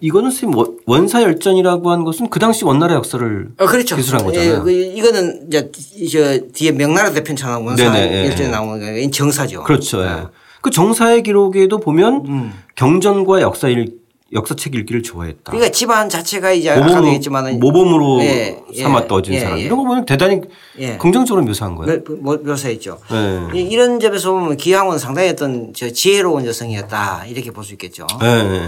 이거는 0.00 0.30
선생님 0.30 0.56
원- 0.58 0.78
원사 0.86 1.22
열전이라고 1.22 1.90
하는 1.90 2.04
것은 2.04 2.30
그 2.30 2.38
당시 2.38 2.64
원나라 2.64 2.94
역사를 2.94 3.48
어, 3.58 3.66
그렇죠. 3.66 3.96
기술한 3.96 4.24
거잖아요. 4.24 4.54
예, 4.54 4.58
그 4.60 4.70
이거는 4.70 5.46
이제 5.48 5.70
저 6.10 6.38
뒤에 6.52 6.72
명나라 6.72 7.10
대편처럼 7.12 7.66
원사 7.66 7.90
네네, 7.92 8.16
예. 8.22 8.24
일전에 8.26 8.48
나오는 8.48 8.80
게 8.80 9.10
정사죠. 9.10 9.62
그렇죠. 9.64 10.02
예. 10.04 10.24
그 10.62 10.70
정사의 10.70 11.22
기록에도 11.22 11.78
보면 11.80 12.24
음. 12.26 12.52
경전과 12.76 13.40
역사 13.42 13.68
일, 13.68 13.98
역사책 14.32 14.74
읽기를 14.74 15.02
좋아했다. 15.02 15.50
그러니까 15.52 15.70
집안 15.72 16.08
자체가 16.08 16.52
이제 16.52 16.74
모범으로, 16.74 17.04
얘기했지만은 17.06 17.60
모범으로 17.60 18.20
예, 18.22 18.62
예, 18.72 18.82
삼았다 18.82 19.14
어진 19.14 19.34
예, 19.34 19.40
사람 19.40 19.58
예. 19.58 19.62
이런 19.62 19.78
거 19.78 19.84
보면 19.84 20.06
대단히 20.06 20.40
예. 20.78 20.96
긍정적으로 20.98 21.44
묘사한 21.44 21.74
거예요. 21.74 22.02
묘- 22.04 22.16
묘- 22.36 22.38
묘사했죠. 22.44 22.98
예. 23.12 23.58
이- 23.58 23.62
이런 23.64 23.98
점에서 24.00 24.32
보면 24.32 24.56
기왕은 24.56 24.98
상당히 24.98 25.30
어떤 25.30 25.72
저 25.74 25.90
지혜로운 25.90 26.46
여성이었다 26.46 27.24
이렇게 27.26 27.50
볼 27.50 27.64
수 27.64 27.72
있겠죠. 27.72 28.06
예. 28.22 28.60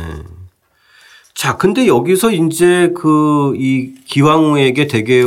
자, 1.35 1.57
근데 1.57 1.87
여기서 1.87 2.31
이제 2.31 2.91
그 2.95 3.55
이 3.57 3.95
기왕후에게 4.07 4.87
되게 4.87 5.23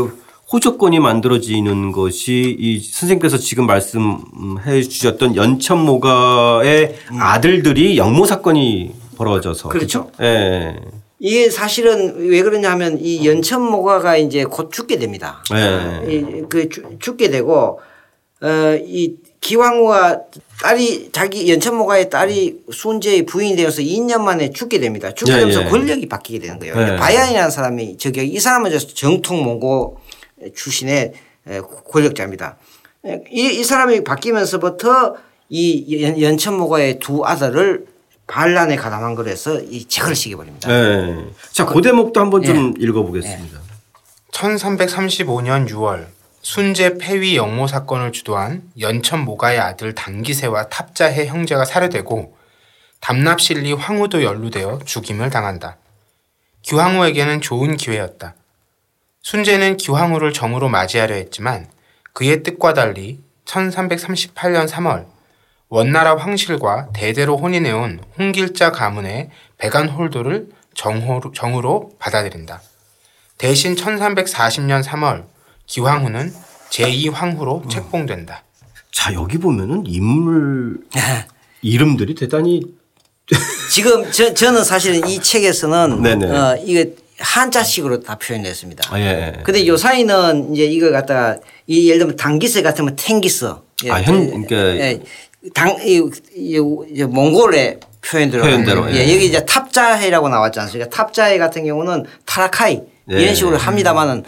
호조건이 0.51 0.99
만들어지는 0.99 1.91
것이 1.91 2.55
이 2.57 2.79
선생님께서 2.79 3.37
지금 3.37 3.65
말씀해 3.65 4.81
주셨던 4.83 5.35
연천모가의 5.35 6.95
아들들이 7.19 7.97
영모 7.97 8.25
사건이 8.25 8.93
벌어져서 9.17 9.69
음. 9.69 9.71
그렇죠. 9.71 10.07
그죠? 10.07 10.23
예. 10.23 10.75
이게 11.19 11.49
사실은 11.49 12.29
왜 12.29 12.41
그러냐면 12.43 12.97
이 13.01 13.25
연천모가가 13.27 14.17
이제 14.17 14.43
곧 14.43 14.71
죽게 14.71 14.97
됩니다. 14.99 15.43
예. 15.53 16.11
이- 16.11 16.43
그 16.49 16.69
죽- 16.69 16.99
죽게 16.99 17.29
되고 17.29 17.79
어이 18.41 19.15
기왕후가 19.49 20.21
딸이 20.63 21.09
자기 21.11 21.51
연천모가의 21.51 22.09
딸이 22.09 22.61
순재의 22.73 23.27
부인이 23.27 23.55
되어서 23.55 23.83
2년 23.83 24.21
만에 24.21 24.49
죽게 24.49 24.79
됩니다. 24.79 25.13
죽게 25.13 25.33
예, 25.33 25.37
되면서 25.37 25.61
예. 25.61 25.65
권력이 25.69 26.09
바뀌게 26.09 26.39
되는 26.39 26.57
거예요. 26.57 26.75
예. 26.93 26.95
바얀이라는 26.95 27.51
사람이 27.51 27.97
저기 27.99 28.25
이 28.25 28.39
사람은 28.39 28.71
저 28.71 28.79
정통 28.79 29.43
몽고 29.43 29.99
출신의 30.55 31.13
에, 31.47 31.61
권력자입니다. 31.91 32.57
이, 33.29 33.59
이 33.59 33.63
사람이 33.63 34.03
바뀌면서부터 34.03 35.15
이 35.49 36.01
연- 36.03 36.19
연천모가의 36.19 36.97
두 36.97 37.23
아들을 37.23 37.85
반란에 38.25 38.75
가담한 38.77 39.13
거로 39.13 39.29
해서 39.29 39.59
이 39.61 39.85
책을 39.87 40.15
시켜버립니다. 40.15 40.71
예. 40.71 41.25
자, 41.51 41.67
그 41.67 41.83
대목도 41.83 42.19
한번 42.19 42.41
좀 42.41 42.73
예. 42.79 42.83
읽어보겠습니다. 42.83 43.59
1335년 44.31 45.69
6월 45.69 46.07
순재 46.45 46.99
폐위 46.99 47.35
영모 47.35 47.65
사건을 47.65 48.11
주도한 48.11 48.71
연천 48.79 49.25
모가의 49.25 49.57
아들 49.57 49.95
당기세와 49.95 50.69
탑자해 50.69 51.25
형제가 51.25 51.65
살해되고 51.65 52.37
담납실리 52.99 53.73
황후도 53.73 54.21
연루되어 54.21 54.81
죽임을 54.85 55.31
당한다. 55.31 55.77
규황후에게는 56.63 57.41
좋은 57.41 57.77
기회였다. 57.77 58.35
순재는 59.23 59.77
기황후를 59.77 60.33
정으로 60.33 60.69
맞이하려 60.69 61.15
했지만 61.15 61.67
그의 62.13 62.43
뜻과 62.43 62.75
달리 62.75 63.19
1338년 63.45 64.69
3월 64.69 65.07
원나라 65.69 66.15
황실과 66.15 66.89
대대로 66.93 67.37
혼인해온 67.37 68.01
홍길자 68.19 68.71
가문의 68.71 69.31
백안홀도를 69.57 70.49
정으로 70.75 71.93
받아들인다. 71.97 72.61
대신 73.39 73.73
1340년 73.73 74.83
3월 74.83 75.34
기황후는 75.67 76.33
제2황후로 76.69 77.69
책봉된다. 77.69 78.43
자, 78.91 79.13
여기 79.13 79.37
보면은 79.37 79.83
인물 79.85 80.77
이름들이 81.61 82.15
대단히 82.15 82.61
지금 83.71 84.09
저, 84.11 84.33
저는 84.33 84.63
사실은 84.63 85.07
이 85.07 85.19
책에서는 85.21 86.01
네네. 86.01 86.25
어, 86.27 86.57
이거 86.63 86.89
한자식으로 87.17 88.01
다 88.01 88.15
표현했습니다. 88.17 88.93
아, 88.93 88.99
예. 88.99 89.33
근데 89.43 89.65
요 89.67 89.77
사이는 89.77 90.53
이제 90.53 90.65
이걸 90.65 90.91
갖다가 90.91 91.37
이 91.65 91.87
예를 91.87 91.99
들면 91.99 92.15
당기스 92.17 92.61
같으면 92.61 92.95
탱기스. 92.95 93.53
예, 93.85 93.91
아, 93.91 94.01
현- 94.01 94.27
그러니까 94.45 94.55
예, 94.85 94.99
당, 95.53 95.77
이, 95.81 96.01
이, 96.35 96.59
이 96.93 97.03
몽골의 97.03 97.79
표현대로. 98.01 98.43
표현대로, 98.43 98.91
예, 98.91 98.95
예. 99.07 99.13
여기 99.15 99.25
이제 99.25 99.43
탑자해라고 99.45 100.29
나왔지 100.29 100.59
않습니까? 100.59 100.89
탑자해 100.89 101.37
같은 101.37 101.65
경우는 101.65 102.05
타라카이 102.25 102.81
예. 103.11 103.19
이런 103.21 103.33
식으로 103.33 103.57
합니다만은 103.57 104.23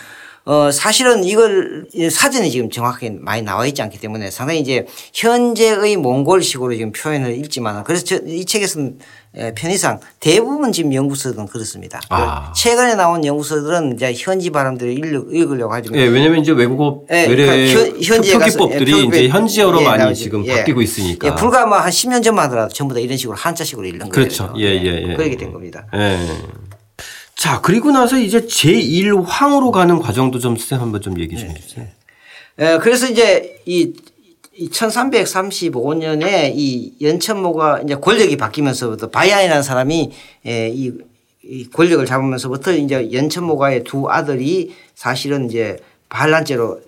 어, 0.50 0.72
사실은 0.72 1.26
이걸 1.26 1.86
이 1.94 2.10
사전에 2.10 2.50
지금 2.50 2.70
정확하게 2.70 3.18
많이 3.20 3.42
나와 3.42 3.68
있지 3.68 3.82
않기 3.82 4.00
때문에 4.00 4.32
상당히 4.32 4.62
이제 4.62 4.86
현재의 5.14 5.98
몽골식으로 5.98 6.74
지금 6.74 6.94
표현을 6.94 7.38
읽지만 7.40 7.84
그래서 7.84 8.06
저, 8.06 8.16
이 8.26 8.46
책에서는 8.46 8.98
예, 9.40 9.54
편의상 9.54 10.00
대부분 10.22 10.72
지금 10.72 10.94
연구서들은 10.94 11.48
그렇습니다. 11.48 12.00
아. 12.10 12.54
최근에 12.56 12.96
나온 12.96 13.26
연구서들은 13.26 13.96
이제 13.96 14.14
현지 14.18 14.48
읽- 14.48 15.28
읽으려고 15.32 15.74
하지만 15.74 16.00
예, 16.00 16.06
왜냐면 16.06 16.40
이제 16.40 16.54
외국어 16.54 17.02
예, 17.12 17.28
외래 17.28 17.72
현- 17.74 18.02
현지에 18.02 18.34
가서- 18.38 18.58
표기법들이 18.58 18.94
예, 18.94 19.04
이제 19.04 19.28
현지어로 19.28 19.82
예, 19.82 19.84
많이. 19.84 20.16
지금 20.16 20.46
예. 20.46 20.56
바뀌고 20.60 20.82
있으니까. 20.82 21.28
예, 21.28 21.36
불과 21.36 21.66
뭐 21.66 21.78
한 21.78 21.90
10년 21.92 22.24
전만 22.24 22.46
하더라도 22.46 22.74
전부 22.74 22.94
다 22.94 23.02
이런 23.02 23.18
식으로 23.18 23.36
한자식으로 23.38 23.86
읽는 23.86 24.00
거예요. 24.10 24.12
그렇죠. 24.12 24.54
예, 24.58 24.64
예, 24.64 25.10
예. 25.10 25.14
그렇게 25.14 25.36
된 25.36 25.52
겁니다. 25.52 25.86
예. 25.94 26.18
자, 27.38 27.62
그리고 27.62 27.92
나서 27.92 28.18
이제 28.18 28.42
제1황으로 28.42 29.72
가는 29.72 30.00
과정도 30.00 30.40
좀 30.40 30.58
선생님 30.58 30.82
한번 30.82 31.02
좀 31.02 31.20
얘기 31.20 31.36
네. 31.36 31.42
좀 31.42 31.50
해주세요. 31.52 31.86
예, 32.60 32.80
그래서 32.82 33.08
이제 33.08 33.62
이 33.66 33.94
1335년에 34.60 36.52
이 36.56 36.94
연천모가 37.00 37.82
이제 37.84 37.96
권력이 37.96 38.38
바뀌면서부터 38.38 39.12
바야이라는 39.12 39.62
사람이 39.62 40.12
예, 40.48 40.70
이, 40.70 40.94
이 41.44 41.70
권력을 41.70 42.04
잡으면서부터 42.04 42.74
이제 42.74 43.12
연천모가의 43.14 43.84
두 43.84 44.10
아들이 44.10 44.74
사실은 44.96 45.46
이제 45.46 45.78
반란죄로 46.10 46.82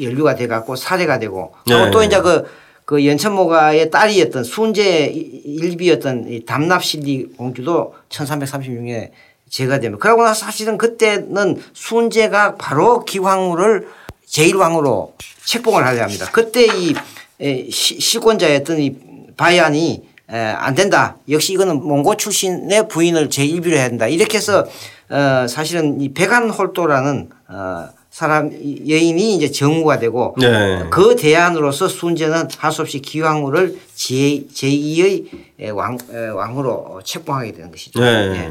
연루가 0.00 0.34
돼 0.34 0.48
갖고 0.48 0.74
살해가 0.74 1.20
되고 1.20 1.54
네. 1.68 1.90
또 1.92 2.02
이제 2.02 2.20
그, 2.20 2.46
그 2.90 3.06
연천모가의 3.06 3.92
딸이었던 3.92 4.42
순재 4.42 5.06
일비였던 5.06 6.26
이 6.28 6.44
담납실리 6.44 7.34
공주도 7.36 7.94
1336년에 8.08 9.10
제가 9.48 9.78
되면 9.78 10.00
그러고 10.00 10.24
나서 10.24 10.44
사실은 10.46 10.76
그때는 10.76 11.62
순재가 11.72 12.56
바로 12.56 13.04
기황후를 13.04 13.86
제1왕으로 14.26 15.12
책봉을 15.44 15.86
하려 15.86 16.02
합니다. 16.02 16.28
그때 16.32 16.66
이 16.66 17.70
시권자였던 17.70 18.80
이 18.80 18.96
바이안이 19.36 20.02
에, 20.28 20.36
안 20.36 20.74
된다. 20.74 21.16
역시 21.28 21.52
이거는 21.52 21.84
몽고 21.84 22.16
출신의 22.16 22.88
부인을 22.88 23.28
제1비로 23.28 23.74
해야 23.74 23.88
된다. 23.88 24.08
이렇게 24.08 24.38
해서 24.38 24.66
어, 25.08 25.46
사실은 25.48 26.00
이 26.00 26.12
백안홀도라는 26.12 27.30
어, 27.50 27.88
사람 28.10 28.50
여인이 28.52 29.36
이제 29.36 29.50
정부가 29.50 29.98
되고 30.00 30.34
네. 30.38 30.84
그 30.90 31.14
대안으로서 31.16 31.86
순제는 31.88 32.48
할 32.58 32.72
수 32.72 32.82
없이 32.82 33.00
기왕후를 33.00 33.78
제, 33.94 34.44
제2의 34.52 35.74
왕, 35.74 35.96
에, 36.12 36.28
왕으로 36.28 37.00
책봉하게 37.04 37.52
되는 37.52 37.70
것이죠. 37.70 38.00
네. 38.00 38.06
예. 38.34 38.50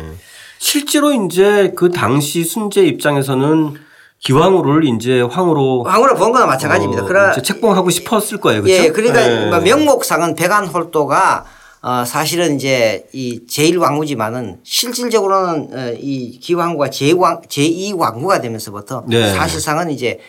실제로 0.60 1.12
이제 1.14 1.74
그 1.76 1.92
당시 1.92 2.44
순제 2.44 2.86
입장에서는 2.86 3.76
기왕후를 4.20 4.84
이제 4.86 5.22
황후로 5.22 5.84
왕으로 5.84 6.16
본 6.16 6.32
거나 6.34 6.46
마찬가지입니다. 6.46 7.04
어, 7.04 7.06
그러나 7.08 7.34
책봉하고 7.34 7.90
싶었을 7.90 8.40
거예요. 8.40 8.62
그렇죠? 8.62 8.84
예, 8.84 8.90
그러니까 8.92 9.26
예. 9.26 9.46
뭐 9.50 9.60
명목상은 9.60 10.36
백안홀도가 10.36 11.46
어, 11.82 12.04
사실은 12.06 12.56
이제 12.58 13.08
이 13.14 13.40
제1왕후지만은 13.48 14.58
실질적으로는 14.64 15.70
어, 15.74 15.94
이 15.98 16.38
기왕후가 16.40 16.90
제1왕, 16.90 17.48
제2왕후가 17.48 18.42
되면서부터 18.42 19.06
네. 19.08 19.32
사실상은 19.34 19.90
이제 19.90 20.20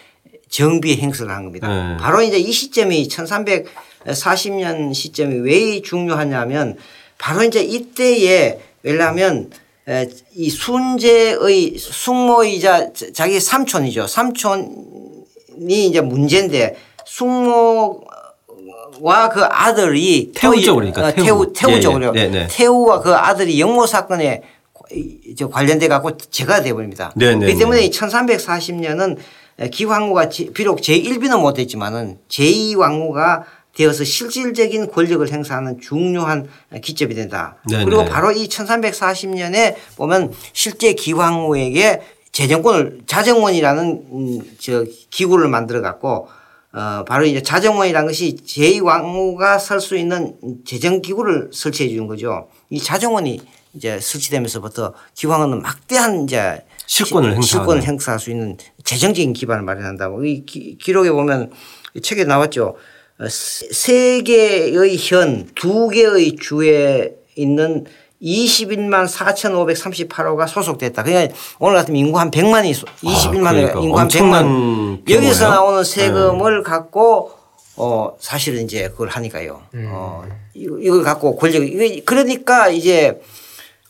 정비의 0.49 0.99
행사를 0.99 1.31
한 1.33 1.45
겁니다. 1.45 1.69
네. 1.69 1.97
바로 1.99 2.23
이제 2.23 2.39
이 2.39 2.53
시점이 2.53 3.09
1340년 3.09 4.95
시점이 4.95 5.41
왜 5.41 5.83
중요하냐면 5.83 6.77
바로 7.19 7.43
이제 7.43 7.61
이때에 7.63 8.61
왜냐하면 8.83 9.51
에, 9.89 10.09
이 10.35 10.51
순제의 10.51 11.77
숙모이자 11.79 12.93
자- 12.93 13.07
자기 13.13 13.41
삼촌이죠. 13.41 14.07
삼촌이 14.07 14.67
이제 15.87 16.01
문제인데 16.01 16.77
숙모 17.05 18.03
와그 19.01 19.45
아들이 19.45 20.33
태우죠, 20.35 20.67
또 20.73 20.75
그러니까 20.77 21.07
어, 21.09 21.13
태우. 21.13 21.53
태우 21.53 21.81
태우죠. 21.81 21.91
예, 21.91 21.93
예. 21.93 21.95
그래요. 21.99 22.13
네, 22.13 22.29
네. 22.29 22.47
태우와 22.51 23.01
그 23.01 23.15
아들이 23.15 23.59
영모 23.61 23.87
사건에 23.87 24.43
이- 24.93 25.35
저 25.37 25.49
관련돼 25.49 25.89
갖고 25.89 26.17
제가 26.17 26.63
돼 26.63 26.73
버립니다. 26.73 27.13
네, 27.17 27.33
네, 27.35 27.39
그렇기 27.39 27.59
때문에 27.59 27.81
네. 27.83 27.91
1340년은 27.91 29.17
기왕후가 29.71 30.29
지- 30.29 30.51
비록 30.53 30.81
제1비는 30.81 31.41
못했지만은 31.41 32.19
제2왕후가 32.29 33.43
되어서 33.75 34.03
실질적인 34.05 34.91
권력을 34.91 35.31
행사하는 35.31 35.81
중요한 35.81 36.49
기점이 36.83 37.15
된다. 37.15 37.57
네, 37.71 37.85
그리고 37.85 38.03
네. 38.03 38.11
바로 38.11 38.33
이 38.33 38.49
1340년에 38.49 39.77
보면 39.97 40.33
실제 40.53 40.93
기왕후에게 40.93 42.01
재정권을 42.33 43.01
자정원이라는 43.07 44.03
음, 44.13 44.41
저 44.61 44.85
기구를 45.11 45.49
만들어 45.49 45.81
갖고 45.83 46.29
어 46.73 47.05
바로 47.05 47.25
이제 47.25 47.43
자정원이라는 47.43 48.07
것이 48.07 48.37
제2왕후가 48.47 49.59
설 49.59 49.81
수 49.81 49.97
있는 49.97 50.37
재정 50.65 51.03
기구를 51.03 51.51
설치해 51.53 51.89
주는 51.89 52.07
거죠. 52.07 52.49
이 52.71 52.79
자정원이 52.81 53.41
이제 53.75 53.99
설치되면서부터 54.01 54.95
기왕후는 55.15 55.63
막대한 55.63 56.25
이제 56.25 56.65
실권을 56.87 57.31
행사하는. 57.35 57.43
실권을 57.43 57.83
행사할 57.83 58.21
수 58.21 58.31
있는 58.31 58.57
재정적인 58.85 59.33
기반을 59.33 59.63
마련한다고 59.63 60.25
이 60.25 60.45
기, 60.45 60.77
기록에 60.79 61.11
보면 61.11 61.51
이 61.95 62.01
책에 62.01 62.25
나왔죠. 62.25 62.77
어, 63.19 63.29
세- 63.29 63.69
세 63.73 64.23
개의 64.23 64.97
현, 64.99 65.49
두 65.57 65.89
개의 65.89 66.37
주에 66.37 67.17
있는 67.37 67.85
21만 68.23 69.09
4,538호가 69.09 70.47
소속됐다. 70.47 71.03
그러니까 71.03 71.35
오늘 71.59 71.77
같으면 71.77 71.97
인구 71.99 72.19
한 72.19 72.31
100만이 72.31 72.73
21만 73.03 73.51
그러니까 73.51 73.81
인구 73.81 73.97
한 73.99 74.05
엄청난 74.05 74.45
100만 74.45 75.07
규모예요. 75.07 75.17
여기서 75.27 75.49
나오는 75.49 75.85
세금을 75.85 76.63
갖고 76.63 77.33
어 77.77 78.13
사실은 78.21 78.65
이제 78.65 78.89
그걸 78.89 79.09
하니까요. 79.09 79.63
어 79.89 80.25
이거- 80.55 80.79
이걸 80.79 81.03
갖고 81.03 81.37
권력 81.37 81.63
이거 81.65 82.03
그러니까 82.05 82.69
이제 82.69 83.21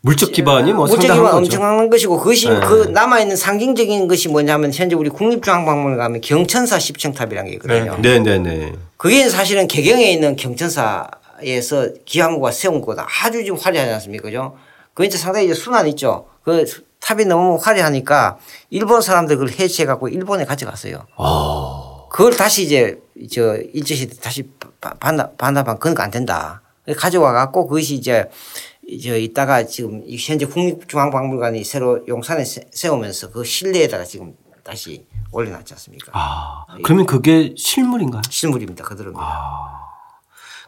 물적 0.02 0.32
기반이 0.32 0.72
뭐 0.72 0.86
상당한 0.86 1.24
거죠. 1.24 1.36
엄청난 1.36 1.90
것이고 1.90 2.18
그것이 2.18 2.48
네. 2.48 2.60
그 2.60 2.88
남아 2.90 3.20
있는 3.20 3.36
상징적인 3.36 4.08
것이 4.08 4.28
뭐냐면 4.28 4.72
현재 4.72 4.94
우리 4.94 5.10
국립중앙박물관 5.10 5.98
가면 5.98 6.20
경천사 6.22 6.78
십층탑이라는 6.78 7.50
게 7.50 7.56
있거든요. 7.56 7.98
네, 8.00 8.18
네, 8.20 8.38
네. 8.38 8.72
그게 8.96 9.28
사실은 9.28 9.66
개경에 9.66 10.10
있는 10.10 10.36
경천사 10.36 11.06
에서 11.42 11.88
기왕구가 12.04 12.50
세운 12.52 12.80
거다. 12.80 13.06
아주 13.24 13.44
좀 13.44 13.56
화려하지 13.56 13.92
않습니까? 13.94 14.24
그죠? 14.24 14.56
그 14.94 15.04
이제 15.04 15.16
상당히 15.18 15.46
이제 15.46 15.54
순환 15.54 15.86
있죠. 15.88 16.26
그 16.42 16.64
탑이 17.00 17.24
너무 17.24 17.56
화려하니까 17.60 18.38
일본 18.70 19.00
사람들 19.00 19.36
그걸 19.38 19.52
해체해 19.58 19.86
갖고 19.86 20.08
일본에 20.08 20.44
가져갔어요. 20.44 21.06
아. 21.16 21.86
그걸 22.10 22.36
다시 22.36 22.64
이제 22.64 23.00
저 23.32 23.56
일제시대 23.56 24.16
다시 24.20 24.48
바- 24.80 24.94
반납 24.94 25.38
반납한 25.38 25.78
그건 25.78 26.02
안 26.02 26.10
된다. 26.10 26.60
가져와 26.96 27.32
갖고 27.32 27.66
그것이 27.68 27.94
이제 27.94 28.28
저 29.02 29.16
이따가 29.16 29.64
지금 29.64 30.02
이 30.04 30.16
현재 30.18 30.44
국립중앙박물관이 30.46 31.62
새로 31.64 32.04
용산에 32.08 32.44
세- 32.44 32.66
세우면서 32.72 33.30
그 33.30 33.44
실내에다가 33.44 34.04
지금 34.04 34.34
다시 34.64 35.06
올려놨지 35.32 35.72
않습니까? 35.74 36.10
아, 36.12 36.64
그러면 36.82 37.06
그게 37.06 37.54
실물인가요? 37.56 38.22
실물입니다. 38.28 38.82
그대로입니다. 38.84 39.89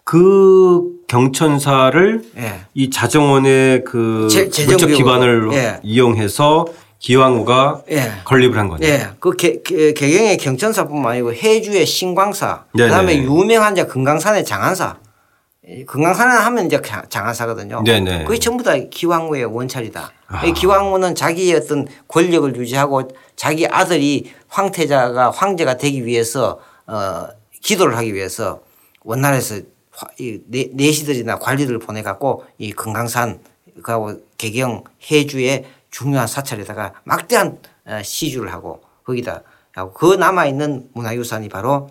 그 0.04 0.82
경천사를 1.08 2.24
예. 2.36 2.60
이 2.74 2.90
자정원의 2.90 3.84
그 3.84 4.28
제- 4.30 4.48
재정 4.50 4.76
물적. 4.78 4.96
기반을 4.96 5.50
예. 5.52 5.80
이용해서 5.82 6.66
기왕후가 6.98 7.82
예. 7.90 8.12
건립을 8.24 8.56
한 8.58 8.68
거네요. 8.68 8.88
예, 8.92 9.08
그 9.18 9.32
개, 9.32 9.60
개, 9.62 9.92
개경의 9.92 10.36
경천사뿐만 10.38 11.12
아니고 11.12 11.34
해주의 11.34 11.84
신광사, 11.84 12.64
네네. 12.74 12.88
그다음에 12.88 13.16
유명한 13.24 13.72
이제 13.72 13.84
금강산의 13.84 14.44
장안사, 14.44 14.98
이 15.68 15.84
금강산에 15.84 16.32
하면 16.32 16.66
이제 16.66 16.80
장- 16.80 17.02
장안사거든요. 17.08 17.82
네네. 17.84 18.24
그게 18.24 18.38
전부 18.38 18.62
다 18.62 18.74
기왕후의 18.76 19.44
원찰이다. 19.46 20.12
아. 20.28 20.44
이 20.46 20.52
기왕후는 20.52 21.16
자기의 21.16 21.56
어떤 21.56 21.86
권력을 22.06 22.54
유지하고 22.56 23.08
자기 23.34 23.66
아들이 23.66 24.30
황태자가 24.48 25.30
황제가 25.30 25.76
되기 25.78 26.06
위해서 26.06 26.60
어 26.86 27.26
기도를 27.62 27.96
하기 27.96 28.14
위해서 28.14 28.60
원나라에서 29.04 29.56
내- 30.46 30.70
내시들이나 30.72 31.38
관리들을 31.38 31.78
보내 31.78 32.02
갖고 32.02 32.44
이 32.58 32.72
금강산 32.72 33.40
가고 33.82 34.14
개경 34.38 34.84
해주의 35.10 35.64
중요한 35.90 36.26
사찰에다가 36.26 36.94
막대한 37.04 37.58
어, 37.84 38.00
시주를 38.02 38.52
하고 38.52 38.82
거기다 39.04 39.42
하고 39.72 39.92
그 39.92 40.14
남아 40.14 40.46
있는 40.46 40.88
문화유산이 40.94 41.48
바로 41.48 41.90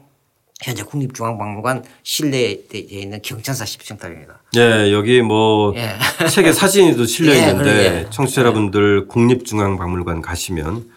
현재 0.63 0.83
국립중앙박물관 0.83 1.83
실내에 2.03 2.67
돼 2.67 2.77
있는 2.79 3.19
경천사 3.23 3.65
십층탑입니다. 3.65 4.41
예, 4.57 4.93
여기 4.93 5.21
뭐 5.23 5.73
예. 5.75 5.97
책에 6.27 6.53
사진이 6.53 7.03
실려 7.07 7.33
예, 7.33 7.39
있는데 7.39 7.63
그러게. 7.63 8.07
청취자 8.11 8.41
여러분들 8.41 9.07
국립중앙박물관 9.07 10.21
가시면 10.21 10.87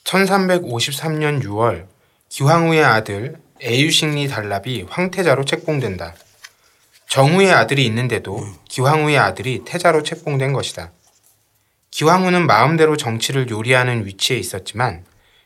1353년 0.04 1.42
6월 1.42 1.86
기황후의 2.28 2.84
아들 2.84 3.36
애유식리 3.62 4.28
달랍이 4.28 4.86
황태자로 4.88 5.44
책봉된다. 5.44 6.14
정후의 7.08 7.52
아들이 7.52 7.86
있는데도 7.86 8.44
기황후의 8.68 9.18
아들이 9.18 9.62
태자로 9.64 10.02
책봉된 10.02 10.52
것이다. 10.52 10.90
기황후는 11.90 12.46
마음대로 12.46 12.96
정치를 12.96 13.48
요리하는 13.50 14.04
위치에 14.04 14.36
있었지만 14.36 15.04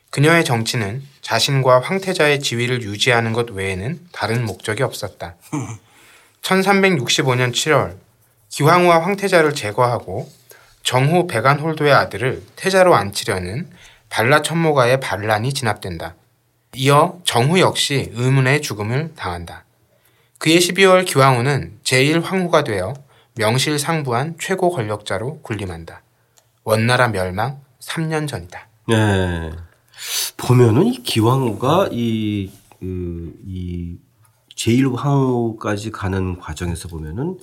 그녀의 0.09 0.43
정치는 0.43 1.03
자신과 1.21 1.81
황태자의 1.81 2.39
지위를 2.39 2.81
유지하는 2.81 3.33
것 3.33 3.51
외에는 3.51 3.99
다른 4.11 4.45
목적이 4.45 4.83
없었다. 4.83 5.35
1365년 6.41 7.51
7월 7.51 7.97
기황후와 8.49 9.03
황태자를 9.03 9.53
제거하고 9.53 10.29
정후 10.81 11.27
백안홀도의 11.27 11.93
아들을 11.93 12.41
태자로 12.55 12.95
앉히려는 12.95 13.69
발라 14.09 14.41
천모가의 14.41 14.99
반란이 14.99 15.53
진압된다. 15.53 16.15
이어 16.75 17.19
정후 17.23 17.59
역시 17.59 18.11
의문의 18.13 18.61
죽음을 18.61 19.13
당한다. 19.15 19.65
그해 20.37 20.57
12월 20.57 21.05
기왕후는 21.05 21.79
제1황후가 21.83 22.65
되어 22.65 22.93
명실상부한 23.35 24.35
최고 24.39 24.71
권력자로 24.71 25.41
군림한다. 25.41 26.03
원나라 26.63 27.07
멸망 27.07 27.61
3년 27.79 28.27
전이다. 28.27 28.67
네. 28.87 29.51
보면은 30.37 30.87
이 30.87 31.03
기왕후가 31.03 31.89
이, 31.91 32.51
그, 32.79 33.33
이 33.45 33.97
제1황후까지 34.55 35.91
가는 35.91 36.37
과정에서 36.37 36.87
보면은 36.87 37.37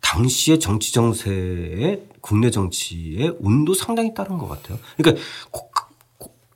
당시의 0.00 0.60
정치 0.60 0.92
정세에 0.92 2.02
국내 2.20 2.50
정치의 2.50 3.36
운도 3.40 3.74
상당히 3.74 4.14
따른 4.14 4.38
것 4.38 4.48
같아요. 4.48 4.78
그러니까 4.96 5.22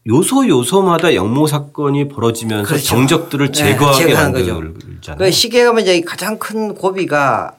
요소 0.06 0.48
요소마다 0.48 1.14
영모 1.14 1.46
사건이 1.46 2.08
벌어지면서 2.08 2.66
그렇죠. 2.68 2.84
정적들을 2.84 3.52
네, 3.52 3.52
제거하게 3.52 4.12
거죠. 4.14 4.54
만들잖아요. 4.60 5.18
그 5.18 5.30
시기에 5.30 5.64
가면 5.64 5.82
이제 5.84 6.00
가장 6.00 6.38
큰 6.38 6.74
고비가 6.74 7.56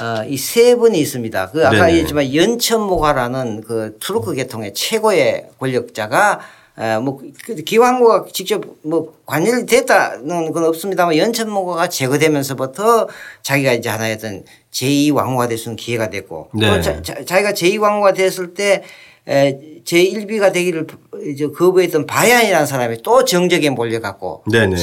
어, 0.00 0.24
이 0.28 0.36
세 0.36 0.74
분이 0.74 0.98
있습니다. 0.98 1.50
그 1.52 1.66
아까. 1.66 1.88
얘기했지만 1.88 2.34
연천모가라는 2.34 3.62
그 3.62 3.96
투르크 4.00 4.34
계통의 4.34 4.74
최고의 4.74 5.46
권력자가 5.58 6.40
어, 6.76 7.00
뭐 7.02 7.18
그- 7.44 7.54
기왕후가 7.54 8.26
직접 8.32 8.62
뭐 8.82 9.14
관여를 9.24 9.64
됐다는 9.64 10.52
건 10.52 10.64
없습니다만 10.64 11.16
연천모가가 11.16 11.88
제거되면서부터 11.88 13.08
자기가 13.42 13.72
이제 13.72 13.88
하나의 13.88 14.16
어떤 14.16 14.42
제2왕후가 14.72 15.48
될 15.48 15.56
수 15.56 15.68
있는 15.70 15.76
기회가 15.76 16.10
됐고 16.10 16.50
또 16.52 16.58
네. 16.58 16.80
자, 16.82 17.00
자, 17.00 17.14
자기가 17.24 17.52
제2왕후가 17.52 18.14
됐을 18.14 18.52
때 18.52 18.82
에, 19.28 19.58
제1비가 19.84 20.52
되기를 20.52 20.86
이제 21.30 21.48
거부했던 21.48 22.06
바얀이라는 22.06 22.66
사람이 22.66 23.02
또 23.02 23.24
정적에 23.24 23.70
몰려갖고 23.70 24.44
네네. 24.50 24.76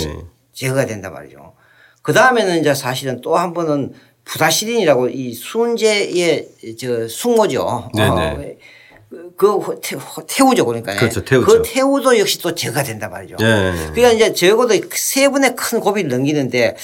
제거가 0.54 0.86
된단 0.86 1.14
말이죠. 1.14 1.54
그 2.02 2.14
다음에는 2.14 2.60
이제 2.60 2.74
사실은 2.74 3.22
또 3.22 3.38
한 3.38 3.54
번은 3.54 3.94
부다시린이라고 4.26 5.10
이 5.10 5.34
순제의 5.34 6.48
저 6.80 7.08
숙모죠. 7.08 7.90
네네. 7.96 8.10
어, 8.12 8.44
그, 9.38 9.60
그 9.60 9.80
태- 9.82 9.98
태우죠 10.28 10.66
그러니까. 10.66 10.96
그렇죠. 10.96 11.24
태우죠. 11.24 11.46
그 11.48 11.62
태우도 11.66 12.18
역시 12.20 12.40
또 12.40 12.54
제거가 12.56 12.84
된단 12.84 13.12
말이죠. 13.12 13.36
네. 13.38 13.72
그러니까 13.94 14.10
이제 14.12 14.34
적어도 14.34 14.74
세 14.94 15.28
분의 15.30 15.56
큰 15.56 15.80
고비를 15.80 16.10
넘기는데 16.10 16.76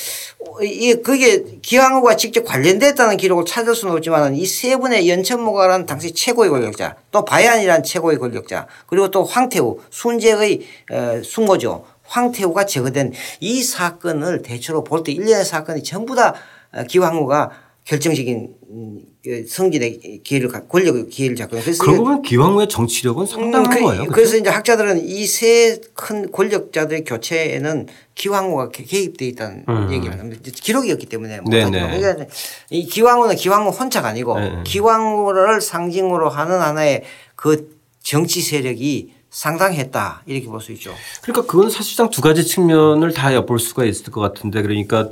이 0.61 0.93
그게 0.95 1.43
기왕후가 1.61 2.15
직접 2.17 2.43
관련됐다는 2.43 3.17
기록을 3.17 3.45
찾을 3.45 3.75
수는 3.75 3.93
없지만 3.95 4.35
이 4.35 4.45
세 4.45 4.75
분의 4.77 5.09
연천모가라는 5.09 5.85
당시 5.85 6.13
최고의 6.13 6.49
권력자 6.49 6.95
또 7.11 7.23
바얀이라는 7.25 7.83
최고의 7.83 8.17
권력자 8.17 8.67
그리고 8.87 9.09
또 9.11 9.23
황태우 9.23 9.79
순제의 9.89 10.61
어, 10.91 11.21
숙모죠. 11.23 11.85
황태우가 12.03 12.65
제거된 12.65 13.13
이 13.39 13.61
사건을 13.63 14.41
대체로 14.41 14.83
볼 14.83 15.03
때 15.03 15.11
일련의 15.11 15.45
사건이 15.45 15.83
전부 15.83 16.15
다 16.15 16.33
어, 16.73 16.83
기왕후가 16.83 17.51
결정적인 17.89 18.53
음, 18.69 18.99
그 19.23 19.47
성진의 19.47 20.21
기회를 20.23 20.47
갖- 20.49 20.69
권력의 20.69 21.09
기회를 21.09 21.35
잡고 21.35 21.59
그래서 21.59 21.83
그러고 21.83 22.03
보면 22.03 22.21
기왕후의 22.21 22.69
정치력은 22.69 23.25
상당한 23.25 23.65
음, 23.65 23.75
그- 23.75 23.81
거예요. 23.83 24.03
그래서 24.11 24.37
이제 24.37 24.47
학자들은 24.51 25.07
이 25.07 25.23
세 25.25 25.79
큰 25.95 26.31
권력자들의 26.31 27.03
교체에는 27.03 27.87
기왕후가 28.13 28.69
개- 28.69 28.83
개입돼 28.83 29.25
있다는 29.29 29.65
얘기를 29.91 30.19
합니다. 30.19 30.39
기록이 30.53 30.91
없기 30.91 31.07
때문에 31.07 31.39
음. 31.39 31.45
네네. 31.45 31.65
못하지만 31.65 31.99
그러니까 31.99 32.25
이 32.69 32.85
기왕후는 32.85 33.35
기왕후 33.37 33.71
혼자가 33.71 34.09
아니고 34.09 34.39
네. 34.39 34.51
기왕후를 34.65 35.59
상징으로 35.59 36.29
하는 36.29 36.61
하나의 36.61 37.03
그 37.35 37.75
정치 38.03 38.39
세력이 38.41 39.13
상당했다 39.31 40.23
이렇게 40.27 40.45
볼 40.47 40.61
수 40.61 40.71
있죠. 40.73 40.93
그러니까 41.23 41.47
그건 41.51 41.71
사실상 41.71 42.11
두 42.11 42.21
가지 42.21 42.45
측면을 42.45 43.13
다 43.13 43.33
엿볼 43.33 43.57
수가 43.59 43.83
있을 43.85 44.11
것 44.11 44.21
같은데 44.21 44.61
그러니까 44.61 45.09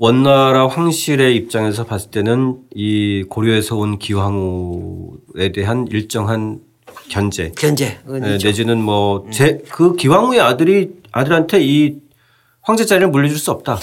원나라 0.00 0.66
황실의 0.66 1.36
입장에서 1.36 1.84
봤을 1.84 2.10
때는 2.10 2.56
이 2.74 3.22
고려에서 3.28 3.76
온 3.76 3.98
기왕후에 3.98 5.52
대한 5.54 5.86
일정한 5.90 6.60
견제 7.10 7.52
견제 7.54 7.98
네, 8.08 8.38
내지는 8.42 8.80
뭐 8.82 9.26
제그 9.30 9.96
기왕후의 9.96 10.40
아들이 10.40 10.92
아들한테 11.12 11.58
이 11.62 11.96
황제 12.62 12.86
자리를 12.86 13.08
물려줄 13.10 13.36
수 13.36 13.50
없다. 13.50 13.78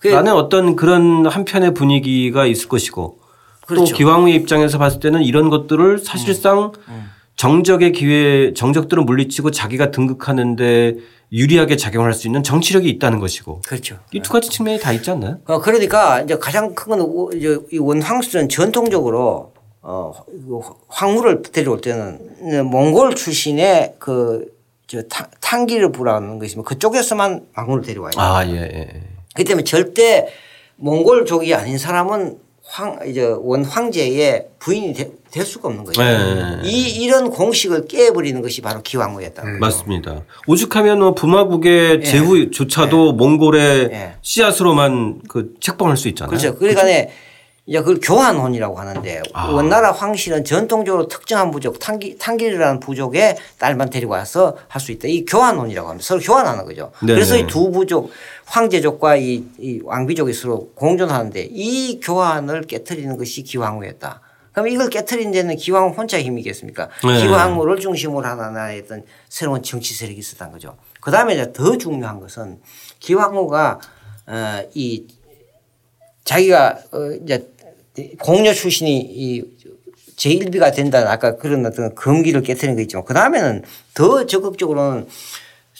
그- 0.00 0.08
라는 0.08 0.32
어떤 0.32 0.74
그런 0.74 1.24
한편의 1.26 1.72
분위기가 1.74 2.46
있을 2.46 2.68
것이고 2.68 3.20
그렇죠. 3.64 3.92
또 3.92 3.96
기왕후의 3.96 4.34
입장에서 4.34 4.76
봤을 4.76 4.98
때는 4.98 5.22
이런 5.22 5.50
것들을 5.50 5.98
사실상 5.98 6.72
정적의 7.36 7.92
기회 7.92 8.52
정적들을 8.54 9.04
물리치고 9.04 9.52
자기가 9.52 9.92
등극하는데 9.92 10.96
유리하게 11.32 11.76
작용할 11.76 12.12
수 12.12 12.26
있는 12.26 12.42
정치력이 12.42 12.88
있다는 12.90 13.20
것이고 13.20 13.60
그렇죠. 13.66 13.98
이 14.12 14.20
두 14.20 14.32
가지 14.32 14.50
측면이 14.50 14.80
다 14.80 14.92
있지 14.92 15.10
않나요? 15.10 15.38
어, 15.46 15.60
그러니까 15.60 16.20
이제 16.22 16.36
가장 16.36 16.74
큰 16.74 16.90
건 16.98 17.32
이 17.72 17.78
원황수는 17.78 18.48
전통적으로 18.48 19.52
어, 19.82 20.12
그 20.26 20.60
황후를 20.88 21.42
데려올 21.42 21.80
때는 21.80 22.66
몽골 22.66 23.14
출신의 23.14 23.94
그저 23.98 25.02
탕기를 25.40 25.92
부라는 25.92 26.38
것이면 26.38 26.64
그쪽에서만 26.64 27.46
황후를 27.54 27.84
데려와요. 27.84 28.10
아, 28.16 28.44
예, 28.46 28.54
예. 28.56 28.88
그렇기 29.34 29.44
때문에 29.48 29.64
절대 29.64 30.28
몽골족이 30.76 31.54
아닌 31.54 31.78
사람은 31.78 32.38
황, 32.64 32.98
이제 33.06 33.22
원 33.24 33.64
황제의 33.64 34.48
부인이 34.58 34.94
되- 34.94 35.10
될 35.30 35.44
수가 35.44 35.68
없는 35.68 35.84
거죠. 35.84 36.02
네. 36.02 36.60
이, 36.64 37.02
이런 37.02 37.30
공식을 37.30 37.86
깨버리는 37.86 38.40
것이 38.42 38.60
바로 38.60 38.82
기왕후였다. 38.82 39.42
음. 39.44 39.60
맞습니다. 39.60 40.22
오죽하면 40.46 40.98
뭐 40.98 41.14
부마국의 41.14 42.04
제후조차도 42.04 43.12
몽골의 43.12 43.90
예. 43.92 44.14
씨앗으로만 44.22 45.22
그 45.28 45.54
책봉할 45.60 45.96
수 45.96 46.08
있잖아요. 46.08 46.30
그렇죠. 46.30 46.56
그러니까 46.56 46.82
네, 46.84 47.12
이제 47.66 47.78
그걸 47.78 48.00
교환혼이라고 48.02 48.76
하는데 48.78 49.22
아. 49.32 49.46
원나라 49.52 49.92
황실은 49.92 50.44
전통적으로 50.44 51.06
특정한 51.06 51.52
부족 51.52 51.78
탕기 51.78 52.18
탕기르라는 52.18 52.80
부족의 52.80 53.36
딸만 53.58 53.90
데리고 53.90 54.12
와서 54.14 54.56
할 54.66 54.80
수 54.80 54.90
있다. 54.90 55.06
이 55.06 55.24
교환혼이라고 55.24 55.88
합니다. 55.88 56.04
서로 56.06 56.20
교환하는 56.20 56.64
거죠. 56.64 56.90
네네. 57.00 57.14
그래서 57.14 57.36
이 57.36 57.46
두 57.46 57.70
부족 57.70 58.10
황제족과 58.46 59.16
이, 59.16 59.44
이 59.58 59.80
왕비족이 59.84 60.32
서로 60.32 60.70
공존하는데 60.74 61.48
이 61.52 62.00
교환을 62.00 62.62
깨뜨리는 62.62 63.16
것이 63.16 63.44
기왕후였다. 63.44 64.20
그럼 64.60 64.68
이걸 64.68 64.90
깨뜨린 64.90 65.32
데는 65.32 65.56
기왕후 65.56 65.94
혼자 65.94 66.20
힘이겠습니까? 66.20 66.90
네. 67.02 67.20
기왕후를 67.20 67.80
중심으로 67.80 68.26
하는 68.26 68.44
하나의 68.44 68.82
어떤 68.84 69.04
새로운 69.28 69.62
정치 69.62 69.94
세력이 69.94 70.18
있었던 70.18 70.52
거죠. 70.52 70.76
그 71.00 71.10
다음에 71.10 71.32
이제 71.32 71.50
더 71.52 71.78
중요한 71.78 72.20
것은 72.20 72.60
기왕후가 72.98 73.80
어, 74.26 74.62
이 74.74 75.06
자기가 76.24 76.78
어 76.92 77.10
이제 77.22 77.50
공녀 78.20 78.52
출신이 78.52 79.00
이 79.00 79.42
제1비가 80.16 80.74
된다는 80.74 81.08
아까 81.08 81.36
그런 81.36 81.64
어떤 81.64 81.94
금기를 81.94 82.42
깨뜨리는 82.42 82.76
거 82.76 82.82
있지만 82.82 83.04
그 83.06 83.14
다음에는 83.14 83.62
더 83.94 84.26
적극적으로는 84.26 85.08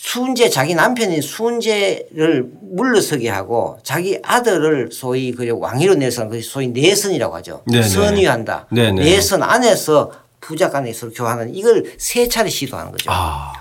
순재 0.02 0.48
자기 0.48 0.74
남편인 0.74 1.20
순재를 1.20 2.48
물러서게 2.72 3.28
하고 3.28 3.78
자기 3.82 4.18
아들을 4.22 4.88
소위 4.92 5.30
그 5.30 5.46
왕위로 5.50 5.96
내선 5.96 6.30
것이 6.30 6.40
소위 6.40 6.68
내선이라고 6.68 7.36
하죠. 7.36 7.62
네네. 7.66 7.82
선위한다. 7.82 8.68
네네. 8.72 9.04
내선 9.04 9.42
안에서 9.42 10.10
부자 10.40 10.70
간에 10.70 10.90
서로 10.94 11.12
교환하는 11.12 11.54
이걸 11.54 11.84
세 11.98 12.26
차례 12.28 12.48
시도하는 12.48 12.92
거죠. 12.92 13.10
아, 13.12 13.52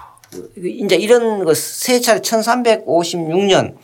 이제 0.58 0.96
이런 0.96 1.44
거 1.44 1.54
세 1.54 2.00
차례 2.00 2.22
1356년, 2.22 3.76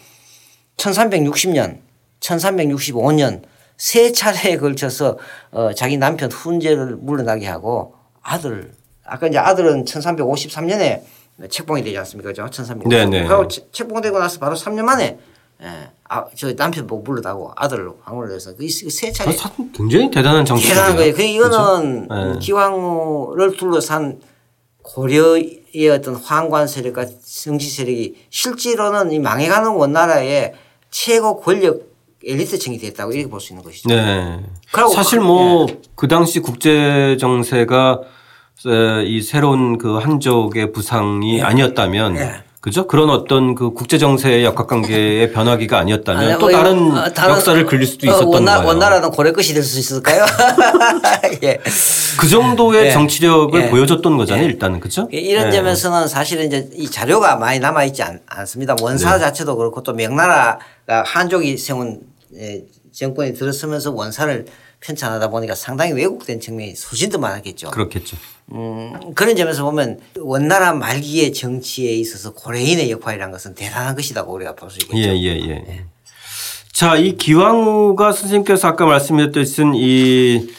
1360년, 0.78 1.80
1365년 2.22 3.42
세 3.76 4.14
차례에 4.14 4.56
걸쳐서 4.56 5.18
어 5.52 5.74
자기 5.74 5.98
남편 5.98 6.32
훈제를 6.32 6.96
물러나게 7.02 7.48
하고 7.48 7.96
아들 8.22 8.72
아까 9.04 9.28
이제 9.28 9.38
아들은 9.38 9.84
1353년에 9.84 11.02
책봉이 11.50 11.84
되지 11.84 11.98
않습니까? 12.00 12.30
그죠? 12.30 12.44
1353년. 12.46 12.90
네네. 12.90 13.28
그리고 13.28 13.48
채- 13.48 13.66
책봉되고 13.72 14.18
나서 14.20 14.40
바로 14.40 14.56
3년 14.56 14.84
만에 14.84 15.18
예. 15.62 15.68
아, 16.10 16.26
저 16.36 16.54
남편 16.56 16.86
보고 16.86 17.02
물러나고 17.04 17.52
아들로 17.56 17.98
황후를 18.04 18.36
해서 18.36 18.54
그세 18.56 19.12
차례 19.12 19.32
사- 19.32 19.52
굉장히 19.74 20.10
대단한 20.12 20.46
정치. 20.46 20.68
대단한 20.70 20.96
거예요. 20.96 21.14
그 21.14 21.22
이거는 21.22 22.08
네. 22.08 22.40
기왕후를 22.40 23.56
둘러싼 23.58 24.20
고려의 24.82 25.90
어떤 25.92 26.16
황관 26.16 26.68
세력과 26.68 27.06
정치 27.26 27.70
세력이 27.70 28.28
실제로는 28.30 29.12
이 29.12 29.20
망해가는 29.20 29.70
원나라의 29.72 30.54
최고 30.92 31.40
권력 31.42 31.82
엘리트층이 32.24 32.78
됐다고 32.80 33.12
이렇게 33.12 33.30
볼 33.30 33.40
수 33.40 33.54
있는 33.54 33.64
것이죠. 33.64 33.90
네. 33.90 34.40
그리고 34.72 34.90
사실 34.90 35.20
뭐그 35.20 36.08
당시 36.08 36.40
국제 36.40 37.18
정세가 37.20 38.02
에, 38.02 38.08
이 39.06 39.22
새로운 39.22 39.78
그 39.78 39.98
한족의 39.98 40.72
부상이 40.72 41.42
아니었다면 41.42 42.16
예. 42.18 42.32
그죠? 42.62 42.88
그런 42.88 43.12
어떤 43.12 43.54
그 43.54 43.74
국제 43.74 44.00
정세의 44.00 44.44
역학 44.44 44.66
관계의 44.66 45.34
변화기가 45.34 45.78
아니었다면 45.78 46.24
아니, 46.32 46.40
또 46.40 46.48
어, 46.48 46.52
다른, 46.52 46.98
어, 46.98 47.10
다른- 47.14 47.36
역사를 47.36 47.64
그릴 47.68 47.86
수도 47.86 48.08
어, 48.08 48.10
있었던 48.10 48.28
원나, 48.34 48.56
거예요. 48.56 48.68
원나라는 48.70 49.12
고래 49.12 49.32
것이 49.34 49.54
될 49.54 49.62
수 49.62 49.78
있을까요? 49.78 50.26
예. 51.44 51.60
그 52.20 52.28
정도의 52.28 52.88
예. 52.88 52.92
정치력을 52.92 53.62
예. 53.62 53.70
보여줬던 53.70 54.18
거잖아요, 54.18 54.46
일단은 54.46 54.80
그죠? 54.80 55.08
이런 55.12 55.48
예. 55.48 55.52
점에서는 55.52 56.08
사실은 56.08 56.48
이제 56.48 56.68
이 56.74 56.90
자료가 56.90 57.36
많이 57.36 57.60
남아 57.60 57.84
있지 57.86 58.02
않, 58.02 58.20
습니다 58.48 58.76
원사 58.82 59.20
자체도 59.20 59.58
그렇고 59.58 59.84
또 59.84 59.94
명나라가 59.94 60.58
한족이 61.06 61.58
세운 61.58 62.00
예, 62.36 62.64
정권이 62.92 63.34
들어서면서 63.36 63.92
원사를 63.92 64.46
편찬하다 64.82 65.30
보니까 65.30 65.56
상당히 65.56 65.94
왜곡된 65.94 66.40
측면이 66.40 66.76
소신도 66.76 67.20
많았겠죠. 67.20 67.72
그렇겠죠. 67.72 68.18
음, 68.52 69.14
그런 69.16 69.36
점에서 69.36 69.64
보면 69.64 70.00
원나라 70.20 70.74
말기의 70.74 71.34
정치에 71.34 71.92
있어서 71.94 72.34
고려인의 72.34 72.92
역할이라는 72.92 73.32
것은 73.32 73.56
대단한 73.56 73.96
것이라고 73.96 74.32
우리가 74.34 74.54
볼 74.56 74.70
수 74.70 74.78
있겠죠. 74.84 75.00
예, 75.00 75.14
예, 75.16 75.50
예. 75.50 75.86
자, 76.72 76.96
이 76.98 77.16
기왕후가 77.18 78.12
선생님께서 78.12 78.68
아까 78.68 78.86
말씀하셨듯이 78.86 79.64
이, 79.76 80.50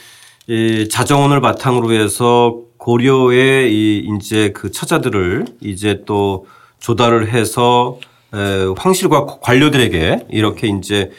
이 0.49 0.89
자정원을 0.91 1.41
바탕으로 1.41 1.93
해서 1.93 2.61
고려의 2.79 3.73
이 3.73 4.09
이제 4.17 4.51
그 4.53 4.71
처자들을 4.71 5.45
이제 5.61 6.03
또 6.07 6.47
조달을 6.79 7.33
해서 7.33 7.99
에, 8.35 8.39
황실과 8.77 9.27
관료들에게 9.43 10.27
이렇게 10.31 10.69
이제 10.69 10.97
에, 10.97 11.11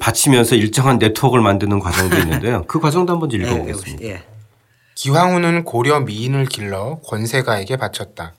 바치면서 0.00 0.56
일정한 0.56 0.98
네트워크를 0.98 1.42
만드는 1.42 1.78
과정도 1.78 2.16
있는데요. 2.18 2.64
그 2.66 2.80
과정도 2.80 3.12
한번 3.12 3.30
좀 3.30 3.40
읽어보겠습니다. 3.42 4.02
예. 4.04 4.22
기황후는 4.94 5.64
고려 5.64 6.00
미인을 6.00 6.46
길러 6.46 6.98
권세가에게 7.06 7.76
바쳤다. 7.76 8.34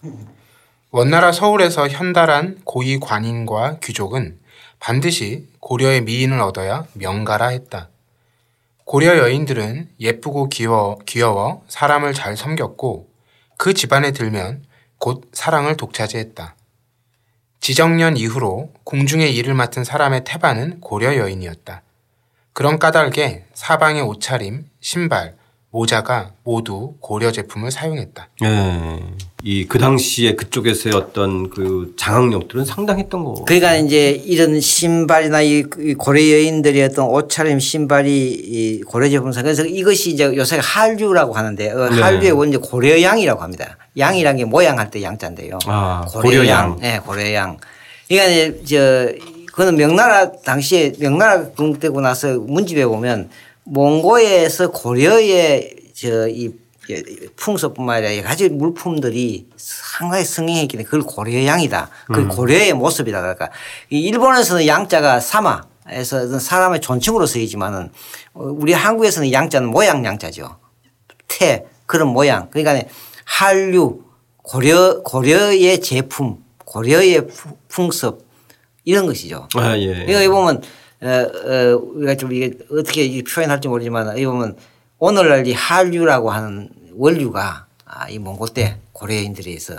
원나라 0.92 1.32
서울에서 1.32 1.88
현달한 1.88 2.60
고위 2.66 3.00
관인과 3.00 3.80
귀족은 3.82 4.38
반드시 4.80 5.48
고려의 5.60 6.02
미인을 6.02 6.40
얻어야 6.42 6.86
명가라 6.94 7.48
했다. 7.48 7.90
고려 8.84 9.18
여인들은 9.18 9.90
예쁘고 10.00 10.50
귀여워, 10.50 11.00
귀여워 11.06 11.64
사람을 11.70 12.14
잘 12.14 12.36
섬겼고 12.36 13.08
그 13.58 13.74
집안에 13.74 14.12
들면 14.12 14.64
곧 14.98 15.30
사랑을 15.32 15.78
독차지했다. 15.78 16.56
지정년 17.62 18.18
이후로 18.18 18.74
궁중의 18.86 19.36
일을 19.36 19.54
맡은 19.54 19.84
사람의 19.84 20.24
태반은 20.24 20.82
고려 20.82 21.16
여인이었다. 21.16 21.84
그런 22.54 22.80
까닭에 22.80 23.46
사방의 23.54 24.02
옷차림, 24.02 24.66
신발, 24.80 25.36
모자가 25.72 26.32
모두 26.44 26.96
고려 27.00 27.32
제품을 27.32 27.72
사용했다. 27.72 28.28
예. 28.44 29.00
이그 29.44 29.80
당시에 29.80 30.36
그쪽에서의 30.36 30.94
어떤 30.94 31.50
그 31.50 31.94
장악력들은 31.98 32.66
상당했던 32.66 33.24
거. 33.24 33.46
그러니까 33.46 33.76
이제 33.76 34.12
이런 34.12 34.60
신발이나 34.60 35.42
이 35.42 35.64
고려 35.98 36.22
여인들의 36.22 36.84
어떤 36.84 37.08
옷차림 37.08 37.60
신발이 37.60 38.32
이 38.32 38.82
고려 38.82 39.10
제품사 39.10 39.42
그래서 39.42 39.66
이것이 39.66 40.12
이제 40.12 40.26
요새 40.36 40.60
한류라고 40.62 41.34
하는데 41.34 41.72
어, 41.72 41.90
네. 41.90 42.02
한류의 42.02 42.32
원제 42.34 42.58
고려양이라고 42.58 43.42
합니다. 43.42 43.78
양이란 43.98 44.38
게 44.38 44.46
모양할 44.46 44.92
때 44.92 45.02
양자인데요. 45.02 45.58
아, 45.66 46.06
고려양. 46.12 46.80
네, 46.82 47.00
고려양. 47.00 47.58
그러니까 48.08 48.30
이제 48.32 48.62
저 48.66 49.32
그거는 49.48 49.76
명나라 49.76 50.32
당시에 50.32 50.94
명나라 51.00 51.50
건국되고 51.52 52.02
나서 52.02 52.40
문집에 52.40 52.86
보면 52.86 53.30
몽고에서 53.64 54.72
고려의 54.72 55.76
저이 55.94 56.54
풍속뿐만 57.36 57.98
아니라 57.98 58.18
여러 58.18 58.28
가지 58.28 58.50
물품들이 58.50 59.48
상당히 59.56 60.26
성행했기 60.26 60.78
때문에 60.78 60.86
그걸 60.86 61.02
고려양이다. 61.02 61.90
그걸 62.08 62.28
고려의 62.28 62.74
모습이다. 62.74 63.22
그러니까 63.22 63.50
이 63.90 64.00
일본에서는 64.02 64.68
양자가 64.68 65.20
사마 65.20 65.62
에서 65.90 66.40
사람의 66.40 66.80
존칭으로 66.80 67.26
쓰이지만은 67.26 67.92
어, 68.34 68.44
우리 68.44 68.72
한국에서는 68.72 69.32
양자는 69.32 69.70
모양 69.70 70.06
양자죠. 70.06 70.58
태 71.28 71.66
그런 71.86 72.10
모양. 72.10 72.50
그러니까 72.50 72.88
한류 73.26 74.04
고려 74.38 75.02
고려의 75.04 75.82
제품 75.82 76.44
고려의 76.66 77.28
풍습 77.68 78.26
이런 78.86 79.06
것이죠. 79.06 79.48
아, 79.56 79.78
예. 79.78 79.88
그러니까 79.88 80.22
이 80.22 80.28
보면 80.28 80.62
어, 81.02 81.08
어, 81.08 81.78
우리가 81.96 82.16
좀 82.16 82.32
이게 82.32 82.52
어떻게 82.72 83.04
이 83.04 83.24
표현할지 83.24 83.68
모르지만 83.68 84.18
이 84.18 84.26
보면 84.26 84.56
오늘날 85.00 85.46
이 85.48 85.54
한류라고 85.54 86.30
하는 86.30 86.70
원류가 86.94 87.66
아, 87.86 88.10
이 88.10 88.20
몽골 88.20 88.50
때 88.50 88.78
고려인들에 88.94 89.50
의해서 89.50 89.76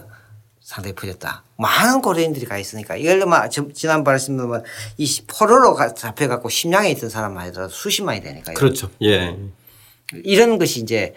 상당히 0.60 0.94
퍼졌다. 0.94 1.44
많은 1.58 2.00
고려인들이 2.02 2.46
가 2.46 2.58
있으니까 2.58 2.96
이걸 2.96 3.24
막 3.26 3.48
지난 3.72 4.02
말씀드린 4.02 4.62
이 4.98 5.22
포로로 5.28 5.74
가- 5.74 5.94
잡혀갖고 5.94 6.48
심양에 6.48 6.90
있던 6.90 7.08
사람만 7.08 7.46
하더라도 7.48 7.72
수십만이 7.72 8.20
되니까 8.20 8.52
그렇죠. 8.54 8.90
예. 9.02 9.36
이런 10.24 10.58
것이 10.58 10.80
이제 10.80 11.14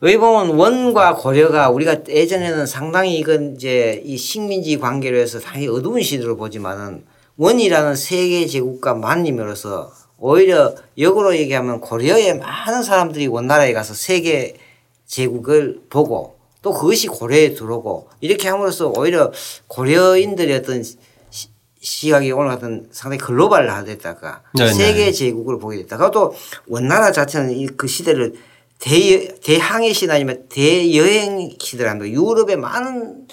왜 0.00 0.16
보면 0.16 0.56
원과 0.56 1.16
고려가 1.16 1.68
우리가 1.70 1.98
예전에는 2.08 2.66
상당히 2.66 3.18
이건 3.18 3.54
이제 3.54 4.02
이 4.04 4.16
식민지 4.16 4.78
관계로 4.78 5.18
해서 5.18 5.38
상당히 5.38 5.68
어두운 5.68 6.02
시대로 6.02 6.36
보지만은 6.36 7.04
원이라는 7.40 7.96
세계 7.96 8.46
제국과 8.46 8.92
만림으로써 8.92 9.90
오히려 10.18 10.74
역으로 10.98 11.34
얘기하면 11.34 11.80
고려의 11.80 12.36
많은 12.36 12.82
사람들이 12.82 13.28
원나라에 13.28 13.72
가서 13.72 13.94
세계 13.94 14.56
제국을 15.06 15.80
보고 15.88 16.36
또 16.60 16.74
그것이 16.74 17.06
고려에 17.06 17.54
들어오고 17.54 18.10
이렇게 18.20 18.46
함으로써 18.50 18.92
오히려 18.94 19.32
고려인들의 19.68 20.54
어떤 20.54 20.82
시- 20.82 20.98
시각이 21.80 22.30
오늘 22.32 22.48
같은 22.50 22.86
상당히 22.92 23.18
글로벌화됐다가 23.22 24.42
네네. 24.58 24.72
세계 24.74 25.10
제국을 25.10 25.58
보게 25.58 25.78
됐다가 25.78 26.10
또 26.10 26.34
원나라 26.68 27.10
자체는 27.10 27.52
이그 27.52 27.86
시대를 27.86 28.34
대, 28.78 29.34
대항해 29.42 29.94
시대 29.94 30.12
아니면 30.12 30.44
대여행 30.50 31.56
시대랍니다. 31.58 32.06
유럽의 32.12 32.58
많은 32.58 33.26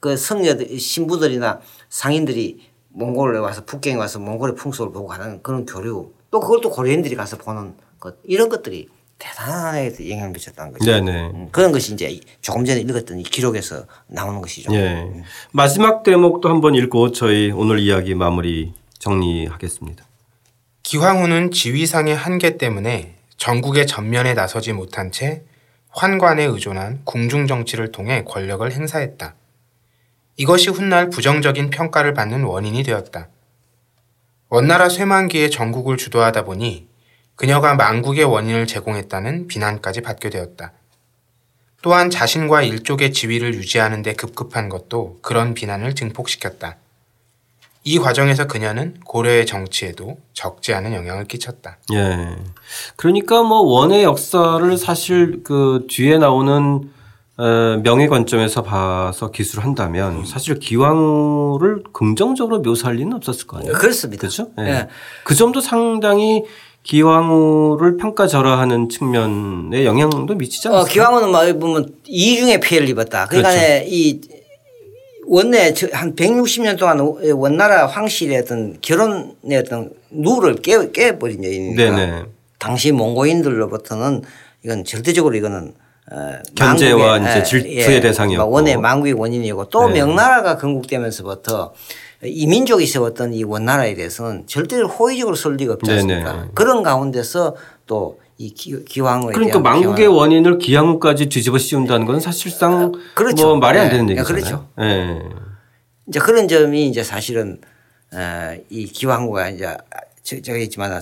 그 0.00 0.18
성녀들, 0.18 0.78
신부들이나 0.78 1.60
상인들이 1.88 2.67
몽골에 2.90 3.38
와서 3.38 3.64
북경에 3.64 3.96
와서 3.96 4.18
몽골의 4.18 4.56
풍속을 4.56 4.92
보고 4.92 5.08
가는 5.08 5.42
그런 5.42 5.66
교류 5.66 6.12
또 6.30 6.40
그걸 6.40 6.60
또 6.60 6.70
고려인들이 6.70 7.14
가서 7.16 7.36
보는 7.36 7.74
것 8.00 8.16
이런 8.24 8.48
것들이 8.48 8.88
대단하게 9.18 10.10
영향을 10.10 10.30
미쳤다는 10.30 10.72
거죠. 10.72 10.84
네네. 10.84 11.30
음, 11.30 11.48
그런 11.50 11.72
것이 11.72 11.92
이제 11.92 12.20
조금 12.40 12.64
전에 12.64 12.80
읽었던 12.80 13.18
이 13.18 13.22
기록에서 13.24 13.84
나오는 14.06 14.40
것이죠. 14.40 14.72
예. 14.74 15.24
마지막 15.50 16.04
대목도 16.04 16.48
한번 16.48 16.74
읽고 16.76 17.12
저희 17.12 17.50
오늘 17.50 17.80
이야기 17.80 18.14
마무리 18.14 18.74
정리하겠습니다. 18.98 20.04
기황후는 20.84 21.50
지위상의 21.50 22.14
한계 22.14 22.56
때문에 22.56 23.16
전국의 23.36 23.86
전면에 23.86 24.34
나서지 24.34 24.72
못한 24.72 25.10
채 25.10 25.42
환관에 25.90 26.44
의존한 26.44 27.00
궁중 27.04 27.46
정치를 27.46 27.90
통해 27.90 28.22
권력을 28.24 28.70
행사했다. 28.70 29.34
이것이 30.38 30.70
훗날 30.70 31.10
부정적인 31.10 31.70
평가를 31.70 32.14
받는 32.14 32.44
원인이 32.44 32.84
되었다. 32.84 33.28
원나라 34.48 34.88
쇠만기에 34.88 35.50
전국을 35.50 35.96
주도하다 35.96 36.44
보니 36.44 36.86
그녀가 37.34 37.74
망국의 37.74 38.24
원인을 38.24 38.66
제공했다는 38.66 39.48
비난까지 39.48 40.00
받게 40.00 40.30
되었다. 40.30 40.72
또한 41.82 42.08
자신과 42.08 42.62
일족의 42.62 43.12
지위를 43.12 43.54
유지하는 43.54 44.02
데 44.02 44.12
급급한 44.12 44.68
것도 44.68 45.18
그런 45.22 45.54
비난을 45.54 45.94
증폭시켰다. 45.94 46.76
이 47.84 47.98
과정에서 47.98 48.46
그녀는 48.46 48.94
고려의 49.04 49.44
정치에도 49.44 50.18
적지 50.34 50.72
않은 50.72 50.94
영향을 50.94 51.24
끼쳤다. 51.24 51.78
예. 51.94 52.36
그러니까 52.96 53.42
뭐 53.42 53.60
원의 53.60 54.04
역사를 54.04 54.76
사실 54.76 55.42
그 55.42 55.86
뒤에 55.88 56.18
나오는 56.18 56.54
어, 56.54 56.97
명예 57.84 58.08
관점에서 58.08 58.62
봐서 58.62 59.30
기술을 59.30 59.64
한다면 59.64 60.24
사실 60.26 60.58
기왕을 60.58 61.84
긍정적으로 61.92 62.60
묘사할 62.60 62.96
리는 62.96 63.12
없었을 63.14 63.46
거 63.46 63.58
아니에요. 63.58 63.74
그렇습니다. 63.74 64.22
그렇죠? 64.22 64.50
예. 64.58 64.62
예. 64.64 64.88
그 65.24 65.34
점도 65.36 65.60
상당히 65.60 66.42
기왕후를 66.82 67.96
평가절하하는 67.98 68.88
측면에 68.88 69.84
영향도 69.84 70.34
미치지 70.34 70.68
어, 70.68 70.72
않았어요? 70.72 70.92
기왕은 70.92 71.30
막 71.30 71.58
보면 71.60 71.94
이중의 72.06 72.60
피해를 72.60 72.88
입었다. 72.88 73.26
그러니까 73.26 73.50
그렇죠. 73.50 73.84
이 73.86 74.20
원내 75.26 75.74
저- 75.74 75.88
한 75.92 76.16
160년 76.16 76.76
동안 76.78 76.98
원나라 77.34 77.86
황실의 77.86 78.38
어떤 78.38 78.78
결혼의 78.80 79.58
어떤 79.58 79.90
룰을 80.10 80.56
깨, 80.56 80.90
깨버린 80.90 81.44
여인이니까. 81.44 82.26
당시 82.58 82.90
몽고인들로부터는 82.90 84.22
이건 84.64 84.84
절대적으로 84.84 85.36
이거는 85.36 85.74
망국의, 86.58 87.20
이제 87.20 87.38
예, 87.38 87.42
질투의 87.42 87.76
예, 87.96 88.00
대상이었고. 88.00 88.50
원의 88.50 88.76
망국의 88.78 89.12
원인이고 89.14 89.68
또 89.68 89.88
네. 89.88 89.94
명나라가 90.00 90.56
건국되면서부터 90.56 91.72
이 92.24 92.46
민족이 92.46 92.86
세웠던 92.86 93.34
이 93.34 93.44
원나라에 93.44 93.94
대해서는 93.94 94.46
절대로 94.46 94.88
호의적으로 94.88 95.36
설 95.36 95.56
리가 95.56 95.74
없지 95.74 95.90
않습니까? 95.90 96.32
네네. 96.32 96.48
그런 96.54 96.82
가운데서 96.82 97.56
또 97.86 98.16
이 98.40 98.54
기, 98.54 98.84
기왕후에 98.84 99.32
그러니까 99.32 99.58
망국의 99.58 100.06
평화. 100.06 100.20
원인을 100.20 100.58
기항후까지 100.58 101.28
뒤집어 101.28 101.58
씌운다는 101.58 102.06
건 102.06 102.20
사실상 102.20 102.92
그렇죠. 103.16 103.48
뭐 103.48 103.56
말이 103.56 103.80
안 103.80 103.86
네. 103.86 103.90
되는 103.90 104.06
네, 104.06 104.12
얘기잖아요. 104.12 104.42
그렇죠. 104.44 104.68
예. 104.80 105.18
이제 106.06 106.20
그런 106.20 106.46
점이 106.46 106.86
이제 106.86 107.02
사실은 107.02 107.58
어, 108.14 108.54
이 108.70 108.86
기왕후가 108.86 109.48
이제 109.48 109.76
저- 110.22 110.40
저기 110.40 110.62
있지만 110.62 110.92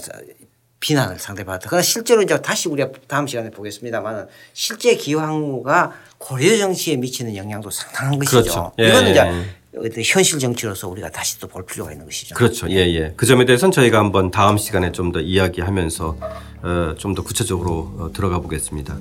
비난을 0.80 1.18
상대받았다. 1.18 1.68
그러나 1.68 1.82
실제로 1.82 2.22
이제 2.22 2.40
다시 2.42 2.68
우리가 2.68 2.90
다음 3.08 3.26
시간에 3.26 3.50
보겠습니다만 3.50 4.26
실제 4.52 4.94
기왕후가 4.94 5.92
고려 6.18 6.56
정치에 6.58 6.96
미치는 6.96 7.34
영향도 7.36 7.70
상당한 7.70 8.18
것이죠. 8.18 8.40
그렇죠. 8.42 8.72
예, 8.78 8.88
이거는 8.88 9.10
이제 9.10 9.20
예. 9.20 9.44
어떤 9.78 10.02
현실 10.02 10.38
정치로서 10.38 10.88
우리가 10.88 11.10
다시 11.10 11.38
또 11.38 11.48
볼 11.48 11.64
필요가 11.66 11.92
있는 11.92 12.06
것이죠. 12.06 12.34
그렇죠. 12.34 12.68
예, 12.70 12.76
예. 12.94 13.12
그 13.16 13.26
점에 13.26 13.44
대해서는 13.44 13.72
저희가 13.72 13.98
한번 13.98 14.30
다음 14.30 14.56
시간에 14.58 14.92
좀 14.92 15.12
더 15.12 15.20
이야기하면서 15.20 16.16
어, 16.62 16.94
좀더 16.98 17.22
구체적으로 17.22 17.92
어, 17.98 18.10
들어가 18.14 18.40
보겠습니다. 18.40 18.98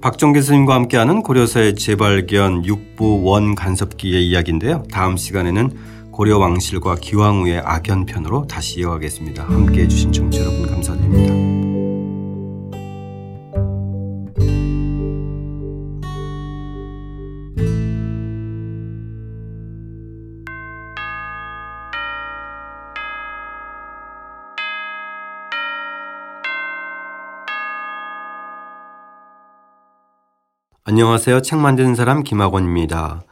박종 0.00 0.32
교수님과 0.34 0.74
함께하는 0.74 1.22
고려사의 1.22 1.74
재발견 1.76 2.64
육부 2.64 3.22
원 3.24 3.54
간섭기의 3.54 4.26
이야기인데요. 4.28 4.84
다음 4.92 5.16
시간에는 5.16 5.97
고려 6.18 6.36
왕실과 6.36 6.96
기왕후의 6.96 7.60
악연 7.64 8.04
편으로 8.04 8.44
다시 8.48 8.80
이어가겠습니다. 8.80 9.44
함께 9.44 9.82
해 9.82 9.86
주신 9.86 10.10
청취 10.10 10.40
여러분 10.40 10.66
감사드립니다. 10.66 11.32
안녕하세요. 30.82 31.42
책 31.42 31.60
만드는 31.60 31.94
사람 31.94 32.24
김학원입니다. 32.24 33.22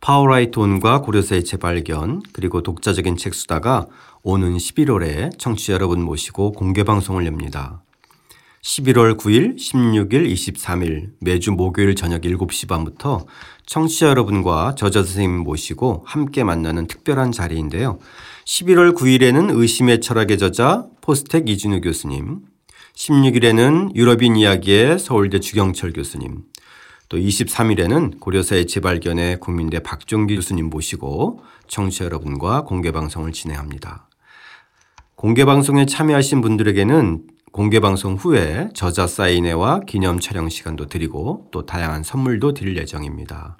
파워라이터 0.00 0.58
온과 0.58 1.02
고려사의 1.02 1.44
재발견 1.44 2.22
그리고 2.32 2.62
독자적인 2.62 3.16
책 3.16 3.34
수다가 3.34 3.86
오는 4.22 4.56
11월에 4.56 5.38
청취자 5.38 5.74
여러분 5.74 6.02
모시고 6.02 6.52
공개 6.52 6.84
방송을 6.84 7.26
엽니다. 7.26 7.82
11월 8.62 9.18
9일, 9.18 9.56
16일, 9.56 10.30
23일 10.30 11.12
매주 11.20 11.52
목요일 11.52 11.94
저녁 11.94 12.22
7시 12.22 12.68
반부터 12.68 13.26
청취자 13.64 14.08
여러분과 14.08 14.74
저자 14.76 15.02
선생님 15.02 15.38
모시고 15.38 16.04
함께 16.06 16.44
만나는 16.44 16.86
특별한 16.86 17.32
자리인데요. 17.32 17.98
11월 18.46 18.94
9일에는 18.94 19.56
의심의 19.56 20.00
철학의 20.00 20.36
저자 20.36 20.86
포스텍 21.00 21.48
이진우 21.48 21.80
교수님, 21.80 22.40
16일에는 22.94 23.94
유럽인 23.94 24.36
이야기의 24.36 24.98
서울대 24.98 25.40
주경철 25.40 25.94
교수님, 25.94 26.42
또 27.10 27.18
23일에는 27.18 28.20
고려사의 28.20 28.68
재발견의 28.68 29.40
국민대 29.40 29.80
박종기 29.80 30.36
교수님 30.36 30.70
모시고 30.70 31.40
청취자 31.66 32.04
여러분과 32.04 32.62
공개 32.62 32.92
방송을 32.92 33.32
진행합니다. 33.32 34.08
공개 35.16 35.44
방송에 35.44 35.86
참여하신 35.86 36.40
분들에게는 36.40 37.26
공개 37.50 37.80
방송 37.80 38.14
후에 38.14 38.68
저자 38.74 39.08
사인회와 39.08 39.80
기념 39.88 40.20
촬영 40.20 40.48
시간도 40.48 40.86
드리고 40.86 41.48
또 41.50 41.66
다양한 41.66 42.04
선물도 42.04 42.54
드릴 42.54 42.76
예정입니다. 42.76 43.58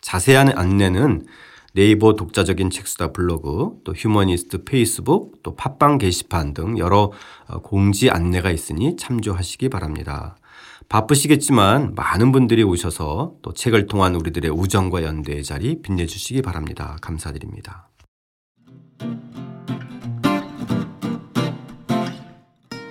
자세한 0.00 0.56
안내는 0.56 1.26
네이버 1.74 2.14
독자적인 2.14 2.70
책수다 2.70 3.12
블로그, 3.12 3.72
또 3.84 3.92
휴머니스트 3.92 4.64
페이스북, 4.64 5.42
또 5.42 5.54
팟빵 5.54 5.98
게시판 5.98 6.54
등 6.54 6.78
여러 6.78 7.12
어, 7.46 7.58
공지 7.60 8.08
안내가 8.08 8.50
있으니 8.50 8.96
참조하시기 8.96 9.68
바랍니다. 9.68 10.38
바쁘시겠지만 10.88 11.94
많은 11.94 12.32
분들이 12.32 12.62
오셔서 12.62 13.34
또 13.42 13.52
책을 13.52 13.86
통한 13.86 14.14
우리들의 14.14 14.50
우정과 14.50 15.02
연대의 15.02 15.42
자리 15.42 15.82
빛내주시기 15.82 16.42
바랍니다. 16.42 16.96
감사드립니다. 17.00 17.88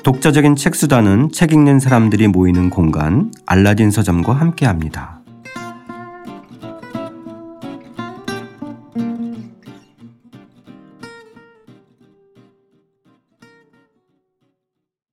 독자적인 0.04 0.56
책수다는 0.56 1.32
책 1.32 1.52
읽는 1.52 1.80
사람들이 1.80 2.28
모이는 2.28 2.70
공간 2.70 3.32
알라딘 3.48 3.90
서점과 3.90 4.34
함께합니다. 4.34 5.15